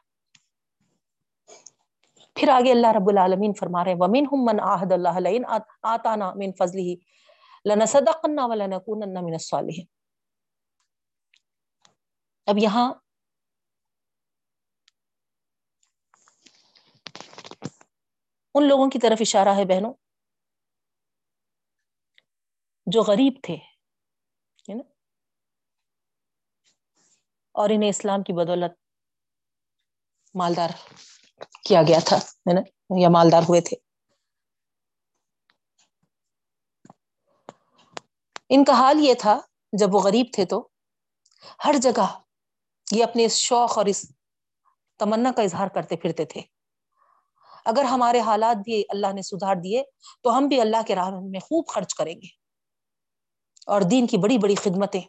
[2.36, 5.44] پھر آگے اللہ رب العالمین فرما رہے ومن ہم من آہد اللہ لئن
[5.82, 6.94] آتانا من فضلی
[7.64, 9.86] لنصدقنا ولنکونن من الصالحین
[12.46, 12.92] اب یہاں
[18.54, 19.92] ان لوگوں کی طرف اشارہ ہے بہنوں،
[22.86, 23.56] جو غریب تھے
[27.54, 28.72] اور انہیں اسلام کی بدولت
[30.34, 30.70] مالدار
[31.64, 32.16] کیا گیا تھا
[32.98, 33.76] یا مالدار ہوئے تھے۔
[38.48, 39.40] ان کا حال یہ تھا،
[39.72, 40.68] جب وہ غریب تھے تو
[41.64, 42.18] ہر جگہ
[42.90, 44.12] یہ اپنے اس شوق اور اس
[44.98, 46.40] تمنا کا اظہار کرتے پھرتے تھے۔
[47.64, 49.82] اگر ہمارے حالات بھی اللہ نے سدھار دیے،
[50.22, 52.44] تو ہم بھی اللہ کے راہ میں خوب خرچ کریں گے۔
[53.66, 55.00] اور دین کی بڑی بڑی خدمتیں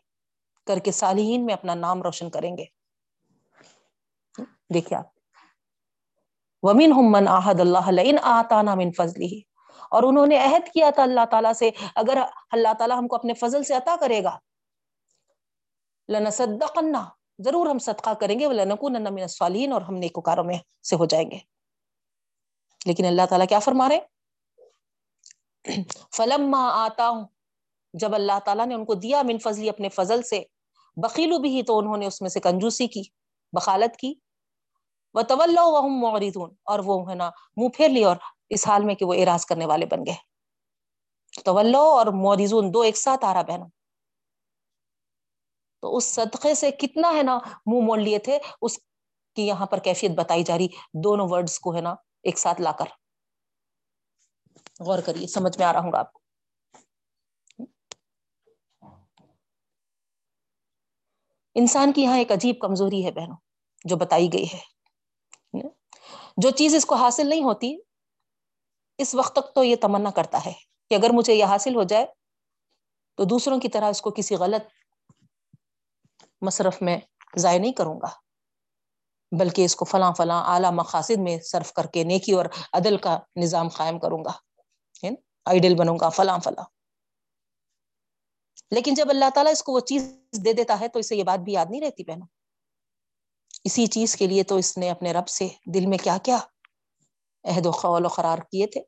[0.67, 2.65] کر کے صالحین میں اپنا نام روشن کریں گے۔
[4.73, 5.14] دیکھیے آپ۔
[6.66, 9.36] ومن من آحد اللہ ان آتانا من فضلی
[9.91, 12.18] اور انہوں نے عہد کیا تھا اللہ تعالیٰ سے، اگر
[12.51, 14.38] اللہ تعالیٰ ہم کو اپنے فضل سے عطا کرے گا
[16.09, 17.03] لنصدقنا
[17.45, 20.57] ضرور ہم صدقہ کریں گے لنکونن من الصالحین، اور ہم نیکوکاروں میں
[20.89, 21.39] سے ہو جائیں گے۔
[22.86, 23.99] لیکن اللہ تعالیٰ کیا فرما رہے
[26.18, 27.24] فلما آتا ہوں
[27.93, 30.43] جب اللہ تعالیٰ نے ان کو دیا من فضلی اپنے فضل سے،
[30.97, 33.03] بخیلو بھی تو انہوں نے اس میں سے کنجوسی کی،
[33.53, 34.13] بخالت کی۔
[35.16, 35.55] وہ طول
[36.01, 38.16] معریدون اور وہ ہے نا منہ پھیر لی اور
[38.49, 40.16] اس حال میں کہ وہ اراض کرنے والے بن گئے۔
[41.45, 43.70] طول اور موریزون دو ایک ساتھ آ رہا بہنوں۔
[45.82, 48.78] تو اس صدقے سے کتنا ہے نا منہ موڑ لیے تھے، اس
[49.36, 52.72] کی یہاں پر کیفیت بتائی جا رہی۔ دونوں ورڈز کو ہے نا ایک ساتھ لا
[52.72, 52.86] کر۔
[54.80, 56.20] غور کریے، سمجھ میں آ رہا ہوں گا آپ کو؟
[61.55, 63.38] انسان کی یہاں ایک عجیب کمزوری ہے بہنوں،
[63.86, 64.74] جو بتائی گئی ہے۔
[66.38, 67.77] جو چیز اس کو حاصل نہیں ہوتی،
[68.97, 70.53] اس وقت تک تو یہ تمنا کرتا ہے
[70.89, 72.05] کہ اگر مجھے یہ حاصل ہو جائے
[73.17, 74.63] تو دوسروں کی طرح اس کو کسی غلط
[76.41, 76.97] مصرف میں
[77.38, 78.09] ضائع نہیں کروں گا،
[79.39, 83.19] بلکہ اس کو فلاں فلاں اعلیٰ مقاصد میں صرف کر کے نیکی اور عدل کا
[83.36, 84.31] نظام قائم کروں گا
[85.45, 86.65] آئیڈل بنوں گا، فلاں فلاں۔
[88.71, 90.15] لیکن جب اللہ تعالیٰ اس کو وہ چیز
[90.45, 92.27] دے دیتا ہے تو اسے یہ بات بھی یاد نہیں رہتی بہنوں۔
[93.66, 96.38] اسی چیز کے لیے تو اس نے اپنے رب سے دل میں کیا کیا؟
[97.43, 98.82] عہد و قول و قرار کیے تھے۔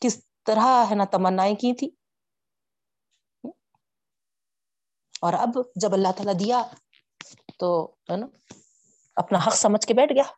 [0.00, 1.90] کس طرح ہے نا تمنائیں کی تھی؟
[5.20, 6.62] اور اب جب اللہ تعالیٰ دیا
[7.58, 8.26] تو ہے نا
[9.16, 10.32] اپنا حق سمجھ کے بیٹھ گیا۔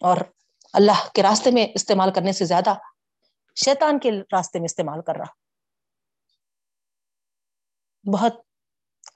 [0.00, 0.16] اور
[0.72, 2.74] اللہ کے راستے میں استعمال کرنے سے زیادہ
[3.64, 5.32] شیطان کے راستے میں استعمال کر رہا۔
[8.12, 8.43] بہت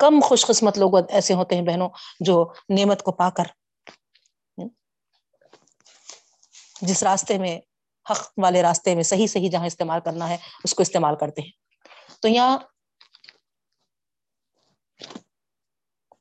[0.00, 1.88] کم خوش قسمت لوگ ایسے ہوتے ہیں بہنوں
[2.20, 3.44] جو نعمت کو پا کر
[6.82, 7.60] جس راستے میں،
[8.06, 11.50] حق والے راستے میں صحیح صحیح جہاں استعمال کرنا ہے، اس کو استعمال کرتے ہیں۔
[12.22, 12.58] تو یہاں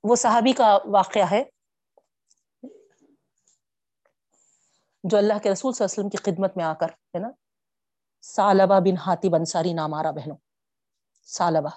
[0.03, 1.43] وہ صحابی کا واقعہ ہے،
[5.03, 7.29] جو اللہ کے رسول صلی اللہ علیہ وسلم کی خدمت میں آ کر، ہے نا،
[8.21, 10.37] سالبہ بن ہاتھی بنساری نام آ رہا بہنوں،
[11.27, 11.69] سالبہ۔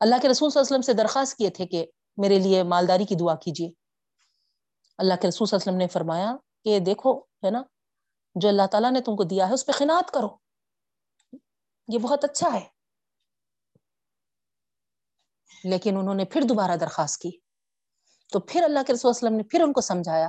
[0.00, 1.86] اللہ کے رسول صلی اللہ علیہ وسلم سے درخواست کیے تھے کہ
[2.16, 3.70] میرے لیے مالداری کی دعا کیجیے۔
[4.98, 7.62] اللہ کے رسول صلی اللہ علیہ وسلم نے فرمایا کہ دیکھو، ہے نا،
[8.34, 10.28] جو اللہ تعالیٰ نے تم کو دیا ہے اس پہ خنات کرو۔
[11.88, 12.68] یہ بہت اچھا ہے۔
[15.64, 17.30] لیکن انہوں نے پھر دوبارہ درخواست کی۔
[18.32, 20.28] تو پھر اللہ کے رسول صلی اللہ علیہ وسلم نے پھر ان کو سمجھایا۔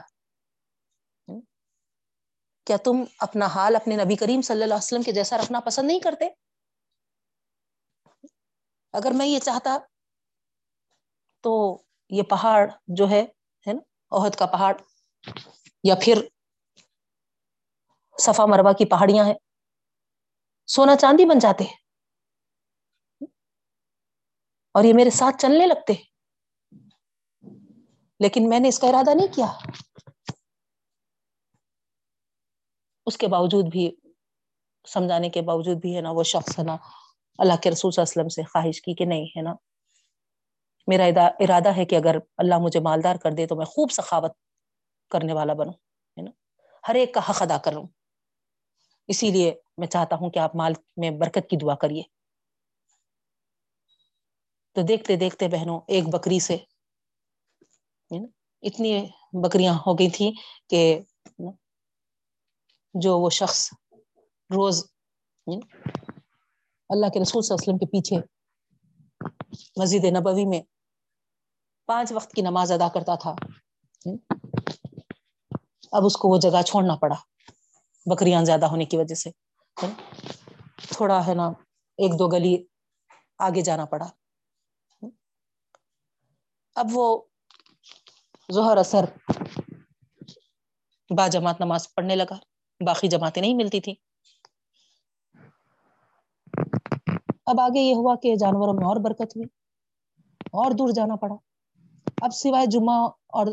[2.66, 5.88] کیا تم اپنا حال اپنے نبی کریم صلی اللہ علیہ وسلم کے جیسا رکھنا پسند
[5.88, 6.45] نہیں کرتے؟
[8.96, 9.78] اگر میں یہ چاہتا
[11.44, 11.54] تو
[12.12, 12.62] یہ پہاڑ
[12.98, 13.24] جو ہے
[13.66, 13.82] نا
[14.12, 14.74] عہد کا پہاڑ،
[15.84, 16.22] یا پھر
[18.18, 19.34] صفا مروا کی پہاڑیاں ہیں،
[20.70, 21.64] سونا چاندی بن جاتے
[24.76, 25.94] اور یہ میرے ساتھ چلنے لگتے
[28.20, 29.46] لیکن میں نے اس کا ارادہ نہیں کیا۔
[33.08, 33.90] اس کے باوجود بھی،
[34.88, 36.76] سمجھانے کے باوجود بھی ہے نا، وہ شخص ہے نا
[37.40, 39.54] اللہ کے رسول صلی اللہ علیہ وسلم سے خواہش کی کہ نہیں، ہے نا؟
[40.88, 41.06] میرا
[41.40, 44.32] ارادہ ہے کہ اگر اللہ مجھے مالدار کر دے تو میں خوب سخاوت
[45.12, 45.74] کرنے والا بنوں،
[46.18, 46.32] ہے نا؟
[46.88, 47.86] ہر ایک کا حق ادا کروں
[49.10, 52.04] اسی لیے میں چاہتا ہوں کہ آپ مال میں برکت کی دعا کریے۔
[54.76, 56.58] تو دیکھتے دیکھتے بہنوں، ایک بکری سے
[58.64, 58.92] اتنی
[59.34, 60.32] بکریاں ہو گئی تھی
[60.70, 61.00] کہ
[62.96, 63.70] جو وہ شخص
[64.50, 64.84] روز
[66.90, 68.18] اللہ کے رسول صلی اللہ علیہ وسلم کے پیچھے
[69.82, 70.62] مسجد نبوی میں
[71.86, 73.36] پانچ وقت کی نماز ادا کرتا تھا۔
[75.92, 77.16] اب اس کو وہ جگہ چھوڑنا پڑا،
[78.06, 79.30] بکریاں زیادہ ہونے کی وجہ سے۔
[80.94, 81.48] تھوڑا ہے نا،
[81.98, 82.66] ایک دو گلی
[83.38, 84.08] آگے جانا پڑا۔
[86.76, 87.22] اب وہ
[88.54, 89.06] ظہر اثر
[91.10, 92.36] با جماعت نماز پڑھنے لگا،
[92.86, 93.96] باقی جماعتیں نہیں ملتی تھی
[97.46, 99.46] اب آگے یہ ہوا کہ جانوروں میں اور برکت ہوئی
[100.46, 101.36] اور دور جانا پڑا۔
[102.22, 103.48] اب سوائے جمعہ اور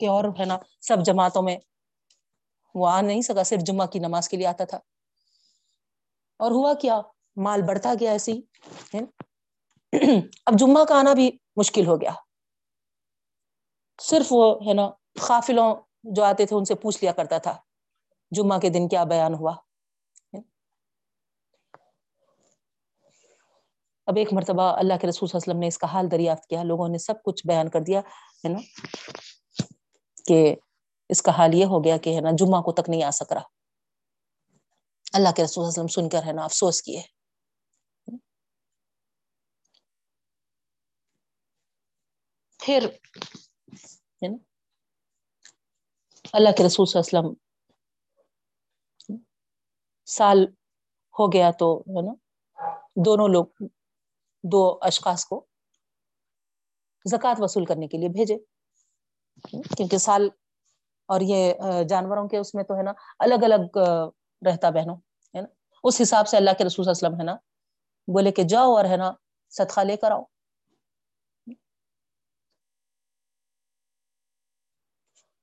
[0.00, 1.56] کے اور ہے نا، سب جماعتوں میں
[2.74, 4.78] وہ آ نہیں سکا، صرف جمعہ کی نماز کے لیے آتا تھا۔
[6.38, 7.00] اور ہوا کیا،
[7.36, 8.40] مال بڑھتا گیا ایسے ہی
[10.46, 12.12] اب جمعہ کا آنا بھی مشکل ہو گیا۔
[14.00, 17.56] صرف وہ ہے نا قافلوں جو آتے تھے ان سے پوچھ لیا کرتا تھا۔
[18.30, 19.54] جمعہ کے دن کیا بیان ہوا۔
[24.06, 26.46] اب ایک مرتبہ اللہ کے رسول صلی اللہ علیہ وسلم نے اس کا حال دریافت
[26.46, 28.00] کیا، لوگوں نے سب کچھ بیان کر دیا،
[28.44, 28.58] ہے نا؟
[30.24, 30.54] کہ
[31.08, 33.32] اس کا حال یہ ہو گیا کہ ہے نا، جمعہ کو تک نہیں آ سک
[33.32, 33.42] رہا۔
[35.12, 37.02] اللہ کے رسول صلی اللہ علیہ وسلم سن کر ہے نا، افسوس کیے۔
[42.58, 42.88] پھر
[46.32, 49.16] اللہ کے رسول صلی اللہ علیہ وسلم
[50.06, 50.44] سال
[51.18, 52.12] ہو گیا تو، ہے نا،
[53.04, 53.46] دونوں لوگ
[54.52, 55.44] دو اشخاص کو
[57.04, 58.36] زکوٰۃ وصول کرنے کے لیے بھیجے۔
[59.76, 60.28] کیونکہ سال
[61.08, 61.52] اور یہ
[61.88, 63.78] جانوروں کے اس میں تو ہے نا الگ الگ
[64.42, 64.96] رہتا بہنوں،
[65.34, 65.48] ہے نا۔
[65.84, 67.36] اس حساب سے اللہ کے رسول صلی اللہ علیہ وسلم ہے نا
[68.08, 69.10] بولے کہ جاؤ اور ہے نا
[69.52, 70.22] صدقہ لے کر آؤ۔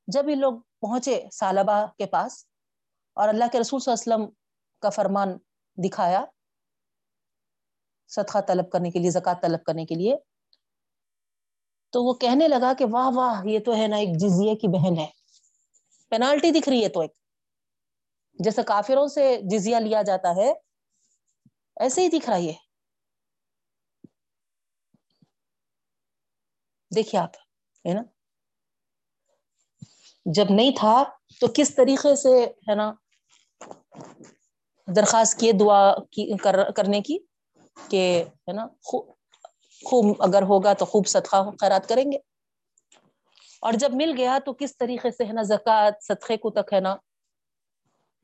[0.07, 2.45] جب یہ لوگ پہنچے سالبہ کے پاس
[3.17, 4.35] اور اللہ کے رسول صلی اللہ علیہ وسلم
[4.79, 5.37] کا فرمان
[5.77, 6.25] دکھایا
[8.07, 10.15] صدقہ طلب کرنے کے لیے، زکوٰۃ طلب کرنے کے لیے۔
[11.89, 14.99] تو وہ کہنے لگا کہ واہ واہ، یہ تو ہے نا ایک جزیے کی بہن
[14.99, 15.07] ہے۔
[16.09, 17.11] پینالٹی دکھ رہی ہے تو ایک۔
[18.33, 20.53] جیسے کافروں سے جزیا لیا جاتا ہے،
[21.75, 22.53] ایسے ہی دکھ رہا ہے۔
[26.95, 27.35] دیکھیے آپ،
[27.87, 28.01] ہے نا؟
[30.25, 31.03] جب نہیں تھا
[31.39, 32.93] تو کس طریقے سے، ہے نا،
[34.95, 36.37] درخواست کیے دعا کی
[36.75, 37.17] کرنے کی؟
[37.89, 38.67] کہ، ہے نا
[39.83, 42.17] خوب اگر ہوگا تو خوب صدقہ خیرات کریں گے۔
[43.61, 46.79] اور جب مل گیا تو کس طریقے سے، ہے نا، زکوٰۃ، صدقے کو تک، ہے
[46.79, 46.95] نا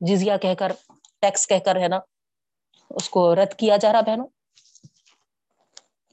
[0.00, 0.72] جزیا کہہ کر،
[1.20, 1.98] ٹیکس کہہ کر، ہے نا،
[2.90, 4.26] اس کو رد کیا جا رہا بہنوں۔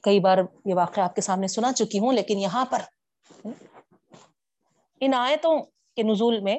[0.02, 2.78] کئی بار یہ واقعہ آپ کے سامنے سنا چکی ہوں، لیکن یہاں پر
[5.00, 5.58] ان آیتوں
[5.96, 6.58] کے نزول میں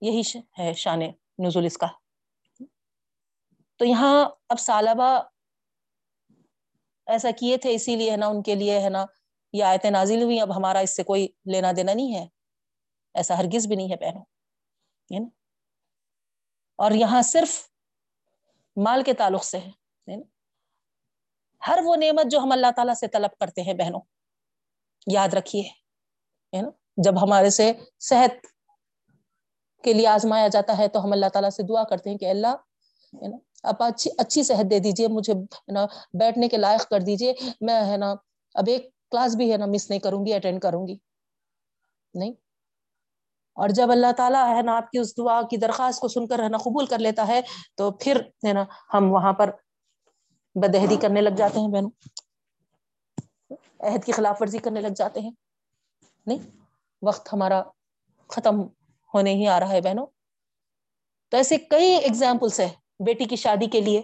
[0.00, 0.22] یہی
[0.58, 1.00] ہے شان
[1.38, 1.86] نزول اس کا۔
[3.78, 5.22] تو یہاں اب سالبہ
[7.06, 9.06] ایسا کیے تھے اسی لیے ہے نا، ان کے لیے ہے نا،
[9.52, 12.26] یہ آیتیں نازل ہوئی، اب ہمارا اس سے کوئی لینا دینا نہیں ہے۔
[13.14, 14.24] ایسا ہرگز بھی نہیں ہے بہنوں۔
[16.76, 17.68] اور یہاں صرف
[18.76, 19.70] مال کے تعلق سے ہے۔
[21.66, 24.00] ہر وہ نعمت جو ہم اللہ تعالیٰ سے طلب کرتے ہیں بہنوں،
[25.12, 25.62] یاد رکھیے۔
[26.96, 28.46] جب ہمارے سے صحت
[29.84, 32.56] کے لیے آزمایا جاتا ہے تو ہم اللہ تعالیٰ سے دعا کرتے ہیں کہ اللہ
[33.62, 37.86] اب اچھی اچھی صحت دے دیجیے مجھے ہے نا بیٹھنے کے لائق کر دیجیے میں
[37.86, 38.14] ہے نا
[38.54, 40.96] اب ایک کلاس بھی ہے نا مس نہیں کروں گی، اٹینڈ کروں گی۔
[42.14, 42.32] نہیں؟
[43.56, 46.42] اور جب اللہ تعالیٰ ہے نا آپ کی اس دعا کی درخواست کو سن کر
[46.42, 47.40] ہے نا قبول کر لیتا ہے،
[47.74, 49.50] تو پھر ہے نا ہم وہاں پر
[50.54, 51.90] بدہدی کرنے لگ جاتے ہیں بہنوں۔
[53.80, 55.30] عہد کی خلاف ورزی کرنے لگ جاتے ہیں۔
[56.26, 56.38] نہیں؟
[57.02, 57.62] وقت ہمارا
[58.28, 58.60] ختم
[59.14, 60.06] ہونے ہی آ رہا ہے بہنوں۔
[61.28, 62.68] تو ایسے کئی ایگزامپلس ہے
[63.00, 64.02] بیٹی کی شادی کے لیے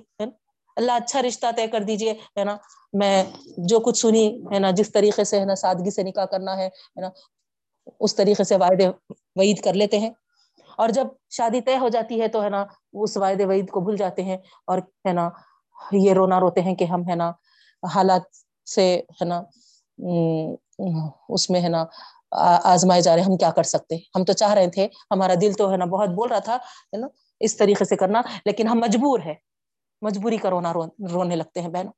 [0.76, 2.56] اللہ اچھا رشتہ طے کر دیجیے، ہے نا؟
[2.92, 3.24] میں
[3.56, 6.68] جو کچھ سنی، ہے نا؟ جس طریقے سے، ہے نا؟ سادگی سے نکاح کرنا ہے
[7.00, 7.08] نا؟
[8.00, 8.88] اس طریقے سے وعدے
[9.36, 10.10] وعید کر لیتے ہیں۔
[10.78, 13.96] اور جب شادی طے ہو جاتی ہے تو، ہے نا، اس وعد وعید کو بھول
[13.96, 14.36] جاتے ہیں
[14.66, 15.28] اور، ہے نا،
[15.92, 17.30] یہ رونا روتے ہیں کہ ہم، ہے نا،
[17.82, 18.22] حالات
[18.74, 18.86] سے،
[19.20, 19.42] ہے نا
[21.28, 21.84] اس میں، ہے نا
[22.64, 25.72] آزمائے جا رہے ہم کیا کر سکتے؟ ہم تو چاہ رہے تھے، ہمارا دل تو،
[25.72, 27.06] ہے نا، بہت بول رہا تھا، ہے نا؟
[27.44, 29.34] اس طریقے سے کرنا، لیکن ہم مجبور ہے
[30.02, 31.92] مجبوری کا رونا رونے لگتے ہیں بہنوں۔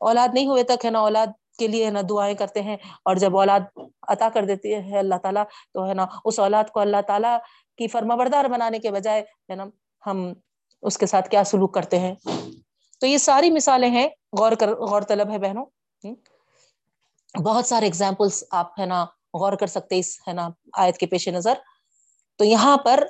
[0.00, 1.26] اولاد نہیں ہوئے تک ہے نا، اولاد
[1.58, 3.60] کے لیے نا دعائیں کرتے ہیں، اور جب اولاد
[4.08, 5.44] عطا کر دیتی ہے اللہ تعالیٰ،
[5.74, 7.36] تو ہے نا اس اولاد کو اللہ تعالیٰ
[7.78, 9.64] کی فرما بردار بنانے کے بجائے ہے نا
[10.06, 10.32] ہم
[10.82, 12.14] اس کے ساتھ کیا سلوک کرتے ہیں۔
[13.00, 14.08] تو یہ ساری مثالیں ہیں،
[14.38, 15.64] غور کر، غور طلب ہے بہنوں۔
[17.44, 19.04] بہت سارے اگزامپلس آپ ہے نا
[19.34, 21.54] غور کر سکتے اس ہے نا آیت کے پیش نظر۔
[22.38, 23.04] تو یہاں پر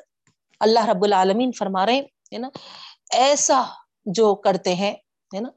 [0.61, 1.99] اللہ رب العالمین فرما رہے
[2.33, 2.49] ہیں نا؟
[3.11, 3.63] ایسا
[4.07, 4.93] جو کرتے ہیں،
[5.35, 5.49] ہے نا؟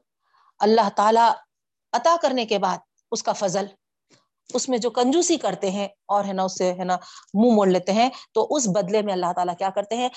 [0.60, 1.30] اللہ تعالی
[1.92, 2.78] عطا کرنے کے بعد
[3.12, 3.66] اس کا فضل،
[4.50, 6.96] اس میں جو کنجوسی کرتے ہیں اور ہے نا، اس سے ہے نا،
[7.34, 10.08] منہ موڑ لیتے ہیں، تو اس بدلے میں اللہ تعالیٰ کیا کرتے ہیں؟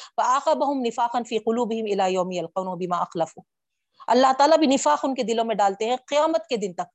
[4.08, 6.90] اللہ تعالیٰ بھی نفاق ان کے دلوں میں ڈالتے ہیں قیامت کے دن تک،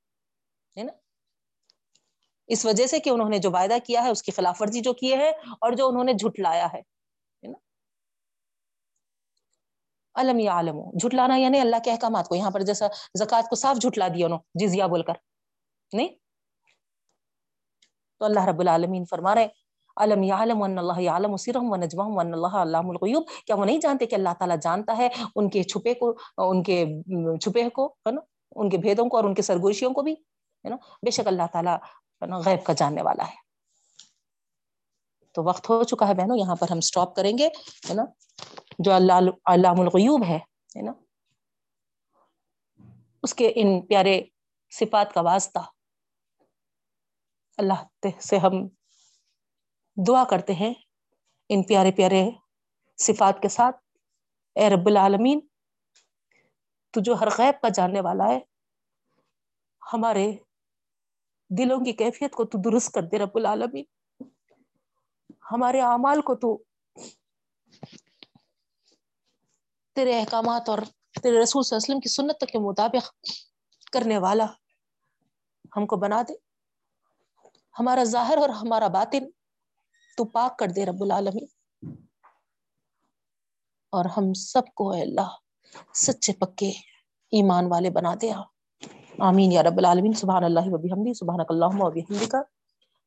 [0.77, 0.91] ہے نا؟
[2.53, 4.93] اس وجہ سے کہ انہوں نے جو وعدہ کیا ہے، اس کی خلاف ورزی جو
[4.93, 6.81] کیے ہے اور جو انہوں نے جھٹلایا ہے
[10.15, 12.87] علم یا عالم جھٹلانا یعنی اللہ کے احکامات کو، یہاں پر جیسا
[13.19, 15.13] زکوٰۃ کو صاف جھٹلا دیا انہوں جزیا بول کر،
[15.91, 16.07] نہیں؟
[18.21, 19.47] تو اللہ رب العالمین فرما رہے
[19.97, 24.05] علم یعلم ان اللہ یعلم سرهم ونجوهم وان اللہ علام الغیوب۔ کیا وہ نہیں جانتے
[24.05, 26.11] کہ اللہ تعالیٰ جانتا ہے ان کے چھپے کو،
[26.45, 26.77] ان کے
[27.37, 28.21] چھپے کو، ہے نا؟
[28.55, 30.13] ان کے بھیدوں کو اور ان کے سرگوشیوں کو بھی،
[30.65, 31.77] ہے نا؟ بے شک اللہ تعالیٰ
[32.21, 33.41] غیب کا جاننے والا ہے۔
[35.31, 37.47] تو وقت ہو چکا ہے بہنوں، یہاں پر ہم سٹاپ کریں گے،
[37.89, 38.03] ہے نا؟
[38.79, 39.13] جو اللہ،
[39.45, 40.91] علام الغیوب ہے نا؟
[43.23, 44.21] اس کے ان پیارے
[44.71, 45.59] صفات کا واسطہ
[47.57, 48.67] اللہ سے ہم
[50.07, 50.73] دعا کرتے ہیں
[51.49, 52.29] ان پیارے پیارے
[52.97, 53.75] صفات کے ساتھ۔
[54.55, 55.39] اے رب العالمین
[56.91, 58.39] تو جو ہر غیب کا جاننے والا ہے،
[59.93, 60.31] ہمارے
[61.57, 63.83] دلوں کی کیفیت کو تو درست کر دے رب العالمین۔
[65.51, 66.63] ہمارے اعمال کو تو
[69.95, 70.77] تیرے احکامات اور
[71.23, 73.25] تیرے رسول صلی اللہ علیہ وسلم کی سنت کے مطابق
[73.91, 74.45] کرنے والا
[75.75, 76.33] ہم کو بنا دے۔
[77.79, 79.29] ہمارا ظاہر اور ہمارا باطن
[80.17, 81.45] تو پاک کر دے رب العالمین۔
[83.89, 85.35] اور ہم سب کو اے اللہ
[85.93, 86.69] سچے پکے
[87.31, 88.31] ایمان والے بنا دے۔
[89.21, 90.13] آمین یا رب العالمین.
[90.13, 92.35] سبحان اللہ و بحمدی، سبحانک اللہم و بحمدک.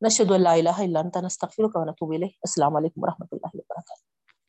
[0.00, 2.32] نشہد اللہ الہ الا انت، نستغفرک و نتوب الیک.
[2.42, 4.03] السلام علیکم و رحمۃ اللہ وبرکاتہ.